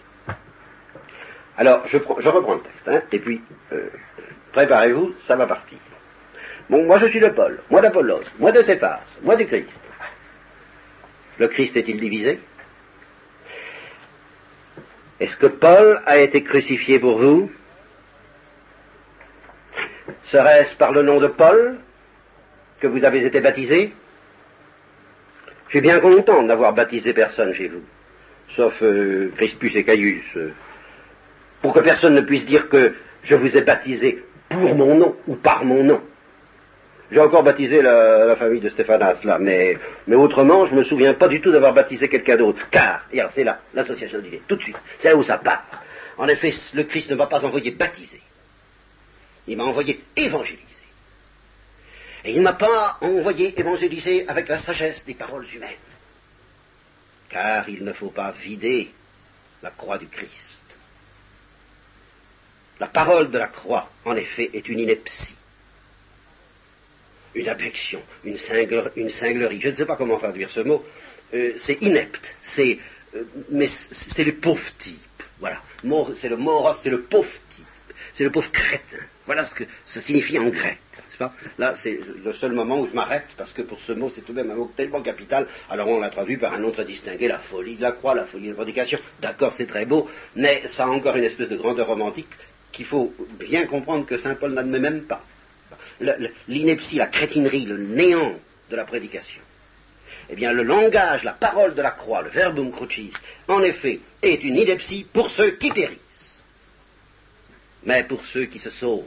Alors, 1.59 1.87
je, 1.87 1.99
reprends 1.99 2.55
le 2.55 2.61
texte, 2.61 2.88
hein, 2.88 3.03
et 3.12 3.19
puis, 3.19 3.43
euh, 3.73 3.88
préparez-vous, 4.53 5.15
ça 5.27 5.37
va 5.37 5.47
partir. 5.47 5.79
Bon, 6.70 6.85
moi 6.85 6.98
je 6.98 7.07
suis 7.07 7.20
de 7.20 7.29
Paul, 7.29 7.61
moi 7.70 7.81
d'Apollos, 7.81 8.25
moi 8.38 8.53
de 8.53 8.62
Céphas, 8.62 9.03
moi 9.22 9.37
du 9.37 9.46
Christ. 9.46 9.81
Le 11.38 11.48
Christ 11.48 11.77
est-il 11.77 12.01
divisé? 12.01 12.40
Est-ce 15.20 15.37
que 15.37 15.46
Paul 15.46 16.01
a 16.07 16.18
été 16.18 16.42
crucifié 16.42 16.98
pour 16.98 17.18
vous? 17.18 17.51
Serait-ce 20.25 20.75
par 20.77 20.92
le 20.92 21.03
nom 21.03 21.20
de 21.20 21.29
Paul 21.29 21.79
que 22.81 22.87
vous 22.87 23.05
avez 23.05 23.25
été 23.25 23.40
baptisé? 23.40 23.92
Je 25.66 25.70
suis 25.70 25.81
bien 25.81 26.01
content 26.01 26.42
d'avoir 26.42 26.75
baptisé 26.75 27.14
personne 27.14 27.53
chez 27.55 27.68
vous, 27.68 27.83
sauf 28.51 28.83
euh, 28.83 29.33
Crispus 29.37 29.77
et 29.77 29.85
Caius, 29.85 30.25
euh, 30.37 30.53
pour 31.62 31.72
que 31.72 31.81
personne 31.81 32.14
ne 32.14 32.20
puisse 32.20 32.44
dire 32.44 32.68
que 32.68 32.94
je 33.22 33.37
vous 33.37 33.57
ai 33.57 33.62
baptisé 33.62 34.25
pour 34.51 34.75
mon 34.75 34.96
nom 34.96 35.16
ou 35.27 35.37
par 35.37 35.64
mon 35.64 35.83
nom. 35.83 36.03
J'ai 37.12 37.20
encore 37.20 37.42
baptisé 37.42 37.83
la, 37.83 38.35
famille 38.37 38.62
de 38.62 38.70
Stéphanas, 38.70 39.22
là, 39.25 39.38
mais, 39.38 39.77
mais 40.07 40.16
autrement, 40.16 40.64
je 40.64 40.72
ne 40.72 40.79
me 40.79 40.83
souviens 40.83 41.12
pas 41.12 41.29
du 41.29 41.42
tout 41.42 41.53
d'avoir 41.53 41.75
baptisé 41.75 42.09
quelqu'un 42.09 42.38
d'autre. 42.38 42.66
Car, 42.70 43.05
et 43.12 43.20
c'est 43.35 43.44
là, 43.44 43.61
l'association 43.75 44.18
d'idées, 44.20 44.40
tout 44.48 44.57
de 44.57 44.62
suite, 44.62 44.79
c'est 44.98 45.11
là 45.11 45.16
où 45.16 45.22
ça 45.22 45.37
part. 45.37 45.62
En 46.16 46.27
effet, 46.29 46.51
le 46.72 46.85
Christ 46.85 47.11
ne 47.11 47.16
m'a 47.16 47.27
pas 47.27 47.44
envoyé 47.44 47.72
baptiser. 47.72 48.22
Il 49.46 49.59
m'a 49.59 49.64
envoyé 49.64 50.03
évangéliser. 50.16 50.85
Et 52.25 52.31
il 52.31 52.38
ne 52.38 52.44
m'a 52.44 52.55
pas 52.55 52.96
envoyé 53.03 53.61
évangéliser 53.61 54.27
avec 54.27 54.48
la 54.48 54.57
sagesse 54.57 55.05
des 55.05 55.14
paroles 55.14 55.46
humaines. 55.55 55.68
Car 57.29 57.68
il 57.68 57.85
ne 57.85 57.92
faut 57.92 58.11
pas 58.11 58.33
vider 58.33 58.90
la 59.62 59.70
croix 59.70 59.98
du 59.98 60.09
Christ. 60.09 60.79
La 62.81 62.87
parole 62.87 63.31
de 63.31 63.37
la 63.37 63.48
croix, 63.48 63.90
en 64.07 64.16
effet, 64.16 64.48
est 64.55 64.66
une 64.70 64.79
ineptie 64.79 65.37
une 67.35 67.49
abjection, 67.49 68.03
une, 68.25 68.37
cinglerie. 68.37 69.61
Je 69.61 69.68
ne 69.68 69.75
sais 69.75 69.87
pas 69.87 69.97
comment 69.97 70.18
traduire 70.18 70.51
ce 70.51 70.61
mot. 70.61 70.85
Euh, 71.35 71.53
c'est 71.57 71.81
inepte, 71.83 72.35
c'est, 72.40 72.79
euh, 73.14 73.25
mais 73.51 73.68
c'est 73.68 74.25
le 74.25 74.37
pauvre 74.37 74.64
type. 74.79 74.99
Voilà. 75.40 75.62
C'est 76.14 76.29
le 76.29 76.37
moros, 76.37 76.75
c'est 76.83 76.90
le 76.90 77.03
pauvre 77.03 77.33
type. 77.49 77.64
C'est 78.14 78.25
le 78.25 78.31
pauvre 78.31 78.51
crétin. 78.53 79.05
Voilà 79.27 79.45
ce 79.45 79.55
que 79.55 79.64
ça 79.85 80.01
signifie 80.01 80.38
en 80.38 80.49
grec. 80.49 80.79
Là, 81.59 81.75
c'est 81.77 82.01
le 82.25 82.33
seul 82.33 82.53
moment 82.53 82.81
où 82.81 82.87
je 82.87 82.95
m'arrête, 82.95 83.35
parce 83.37 83.53
que 83.53 83.62
pour 83.62 83.79
ce 83.81 83.92
mot, 83.92 84.11
c'est 84.11 84.23
tout 84.23 84.33
de 84.33 84.42
même 84.42 84.51
un 84.51 84.57
mot 84.57 84.73
tellement 84.75 85.03
capital. 85.03 85.47
Alors 85.71 85.88
on 85.88 86.01
l'a 86.01 86.11
traduit 86.11 86.37
par 86.37 86.53
un 86.55 86.71
très 86.71 86.85
distingué, 86.85 87.29
la 87.29 87.38
folie 87.38 87.77
de 87.77 87.83
la 87.83 87.92
croix, 87.92 88.14
la 88.14 88.27
folie 88.27 88.47
de 88.47 88.51
la 88.51 88.57
prédication. 88.57 88.99
D'accord, 89.21 89.55
c'est 89.57 89.66
très 89.66 89.87
beau, 89.87 90.09
mais 90.35 90.62
ça 90.66 90.85
a 90.85 90.88
encore 90.88 91.16
une 91.16 91.25
espèce 91.25 91.49
de 91.49 91.57
grandeur 91.57 91.87
romantique 91.87 92.29
qu'il 92.73 92.87
faut 92.87 93.12
bien 93.38 93.66
comprendre 93.66 94.07
que 94.07 94.16
Saint 94.16 94.35
Paul 94.35 94.53
n'admet 94.53 94.81
même 94.81 95.03
pas 95.03 95.23
l'ineptie, 96.48 96.96
la 96.96 97.06
crétinerie, 97.06 97.64
le 97.64 97.78
néant 97.78 98.38
de 98.70 98.76
la 98.76 98.85
prédication. 98.85 99.42
Eh 100.28 100.37
bien, 100.37 100.52
le 100.52 100.62
langage, 100.62 101.24
la 101.24 101.32
parole 101.32 101.74
de 101.74 101.82
la 101.82 101.90
croix, 101.90 102.22
le 102.22 102.30
verbum 102.30 102.70
crucis, 102.70 103.12
en 103.48 103.62
effet, 103.62 104.00
est 104.22 104.42
une 104.44 104.56
ineptie 104.56 105.06
pour 105.12 105.30
ceux 105.30 105.52
qui 105.52 105.70
périssent. 105.70 106.42
Mais 107.85 108.04
pour 108.04 108.24
ceux 108.24 108.46
qui 108.46 108.58
se 108.58 108.70
sauvent, 108.70 109.04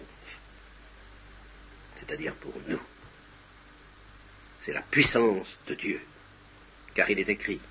c'est-à-dire 1.95 2.35
pour 2.35 2.53
nous, 2.67 2.81
c'est 4.61 4.73
la 4.73 4.81
puissance 4.81 5.57
de 5.67 5.75
Dieu. 5.75 6.01
Car 6.93 7.09
il 7.09 7.19
est 7.19 7.29
écrit, 7.29 7.61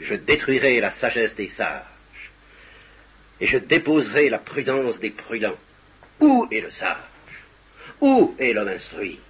je 0.00 0.14
détruirai 0.14 0.80
la 0.80 0.90
sagesse 0.90 1.34
des 1.34 1.48
sages, 1.48 1.84
et 3.40 3.46
je 3.46 3.58
déposerai 3.58 4.28
la 4.28 4.38
prudence 4.38 5.00
des 5.00 5.10
prudents. 5.10 5.58
Où 6.20 6.48
est 6.50 6.60
le 6.60 6.70
sage? 6.70 7.09
Où 8.00 8.34
est 8.38 8.52
l'homme 8.52 8.68
instruit? 8.68 9.20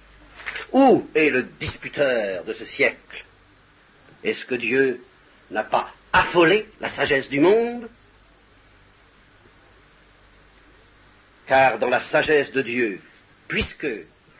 Où 0.71 1.07
est 1.13 1.29
le 1.29 1.43
disputeur 1.43 2.43
de 2.43 2.53
ce 2.53 2.65
siècle? 2.65 3.25
Est-ce 4.23 4.45
que 4.45 4.55
Dieu 4.55 5.03
n'a 5.49 5.63
pas 5.63 5.93
affolé 6.13 6.67
la 6.79 6.89
sagesse 6.89 7.29
du 7.29 7.39
monde? 7.39 7.89
Car 11.47 11.79
dans 11.79 11.89
la 11.89 11.99
sagesse 11.99 12.51
de 12.51 12.61
Dieu, 12.61 13.01
puisque 13.47 13.87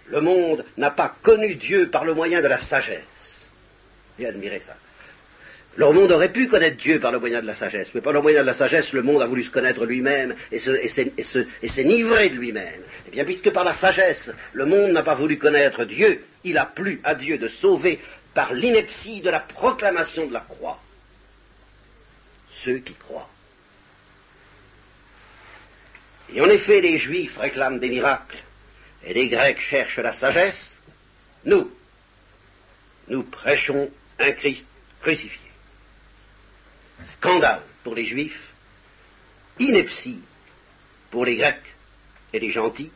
le 0.07 0.21
monde 0.21 0.65
n'a 0.77 0.91
pas 0.91 1.15
connu 1.21 1.55
Dieu 1.55 1.89
par 1.89 2.05
le 2.05 2.13
moyen 2.13 2.41
de 2.41 2.47
la 2.47 2.57
sagesse, 2.57 3.49
et 4.17 4.25
admirez 4.25 4.61
ça, 4.61 4.77
le 5.75 5.91
monde 5.93 6.11
aurait 6.11 6.33
pu 6.33 6.47
connaître 6.47 6.77
Dieu 6.77 6.99
par 6.99 7.13
le 7.13 7.19
moyen 7.19 7.41
de 7.41 7.47
la 7.47 7.55
sagesse, 7.55 7.91
mais 7.93 8.01
par 8.01 8.11
le 8.11 8.21
moyen 8.21 8.41
de 8.41 8.45
la 8.45 8.53
sagesse, 8.53 8.91
le 8.91 9.03
monde 9.03 9.21
a 9.21 9.27
voulu 9.27 9.43
se 9.43 9.51
connaître 9.51 9.85
lui-même 9.85 10.35
et 10.51 10.59
s'enivrer 10.59 12.29
de 12.29 12.35
lui-même. 12.35 12.81
Eh 13.07 13.11
bien, 13.11 13.23
puisque 13.23 13.51
par 13.51 13.63
la 13.63 13.73
sagesse, 13.73 14.31
le 14.51 14.65
monde 14.65 14.91
n'a 14.91 15.03
pas 15.03 15.15
voulu 15.15 15.37
connaître 15.37 15.85
Dieu, 15.85 16.23
il 16.43 16.57
a 16.57 16.65
plu 16.65 16.99
à 17.03 17.15
Dieu 17.15 17.37
de 17.37 17.47
sauver 17.47 17.99
par 18.33 18.53
l'ineptie 18.53 19.21
de 19.21 19.29
la 19.29 19.39
proclamation 19.39 20.27
de 20.27 20.33
la 20.33 20.41
croix 20.41 20.79
ceux 22.63 22.79
qui 22.79 22.93
croient. 22.95 23.29
Et 26.33 26.41
en 26.41 26.49
effet, 26.49 26.81
les 26.81 26.97
Juifs 26.97 27.37
réclament 27.37 27.79
des 27.79 27.89
miracles 27.89 28.43
et 29.03 29.13
les 29.13 29.29
Grecs 29.29 29.59
cherchent 29.59 29.99
la 29.99 30.13
sagesse. 30.13 30.79
Nous, 31.45 31.71
nous 33.07 33.23
prêchons 33.23 33.89
un 34.19 34.31
Christ 34.33 34.67
crucifié 35.01 35.50
scandale 37.03 37.63
pour 37.83 37.95
les 37.95 38.05
juifs, 38.05 38.53
ineptie 39.59 40.21
pour 41.09 41.25
les 41.25 41.35
grecs, 41.35 41.75
et 42.33 42.39
les 42.39 42.51
gentils, 42.51 42.91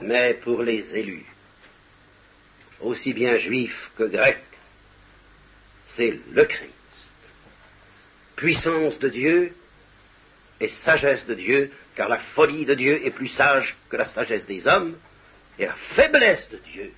mais 0.00 0.34
pour 0.34 0.62
les 0.62 0.96
élus, 0.96 1.26
aussi 2.80 3.12
bien 3.12 3.36
juifs 3.36 3.90
que 3.96 4.04
grecs, 4.04 4.42
c'est 5.84 6.18
le 6.30 6.44
Christ. 6.44 6.72
Puissance 8.36 8.98
de 8.98 9.08
Dieu 9.08 9.54
et 10.60 10.68
sagesse 10.68 11.26
de 11.26 11.34
Dieu, 11.34 11.70
car 11.94 12.08
la 12.08 12.18
folie 12.18 12.66
de 12.66 12.74
Dieu 12.74 13.06
est 13.06 13.10
plus 13.10 13.28
sage 13.28 13.76
que 13.88 13.96
la 13.96 14.04
sagesse 14.04 14.46
des 14.46 14.66
hommes, 14.66 14.98
et 15.58 15.66
la 15.66 15.74
faiblesse 15.74 16.50
de 16.50 16.58
Dieu 16.58 16.92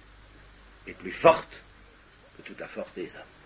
est 0.87 0.95
plus 0.95 1.13
forte 1.13 1.63
que 2.37 2.43
toute 2.43 2.59
la 2.59 2.69
force 2.69 2.93
des 2.95 3.15
hommes. 3.15 3.38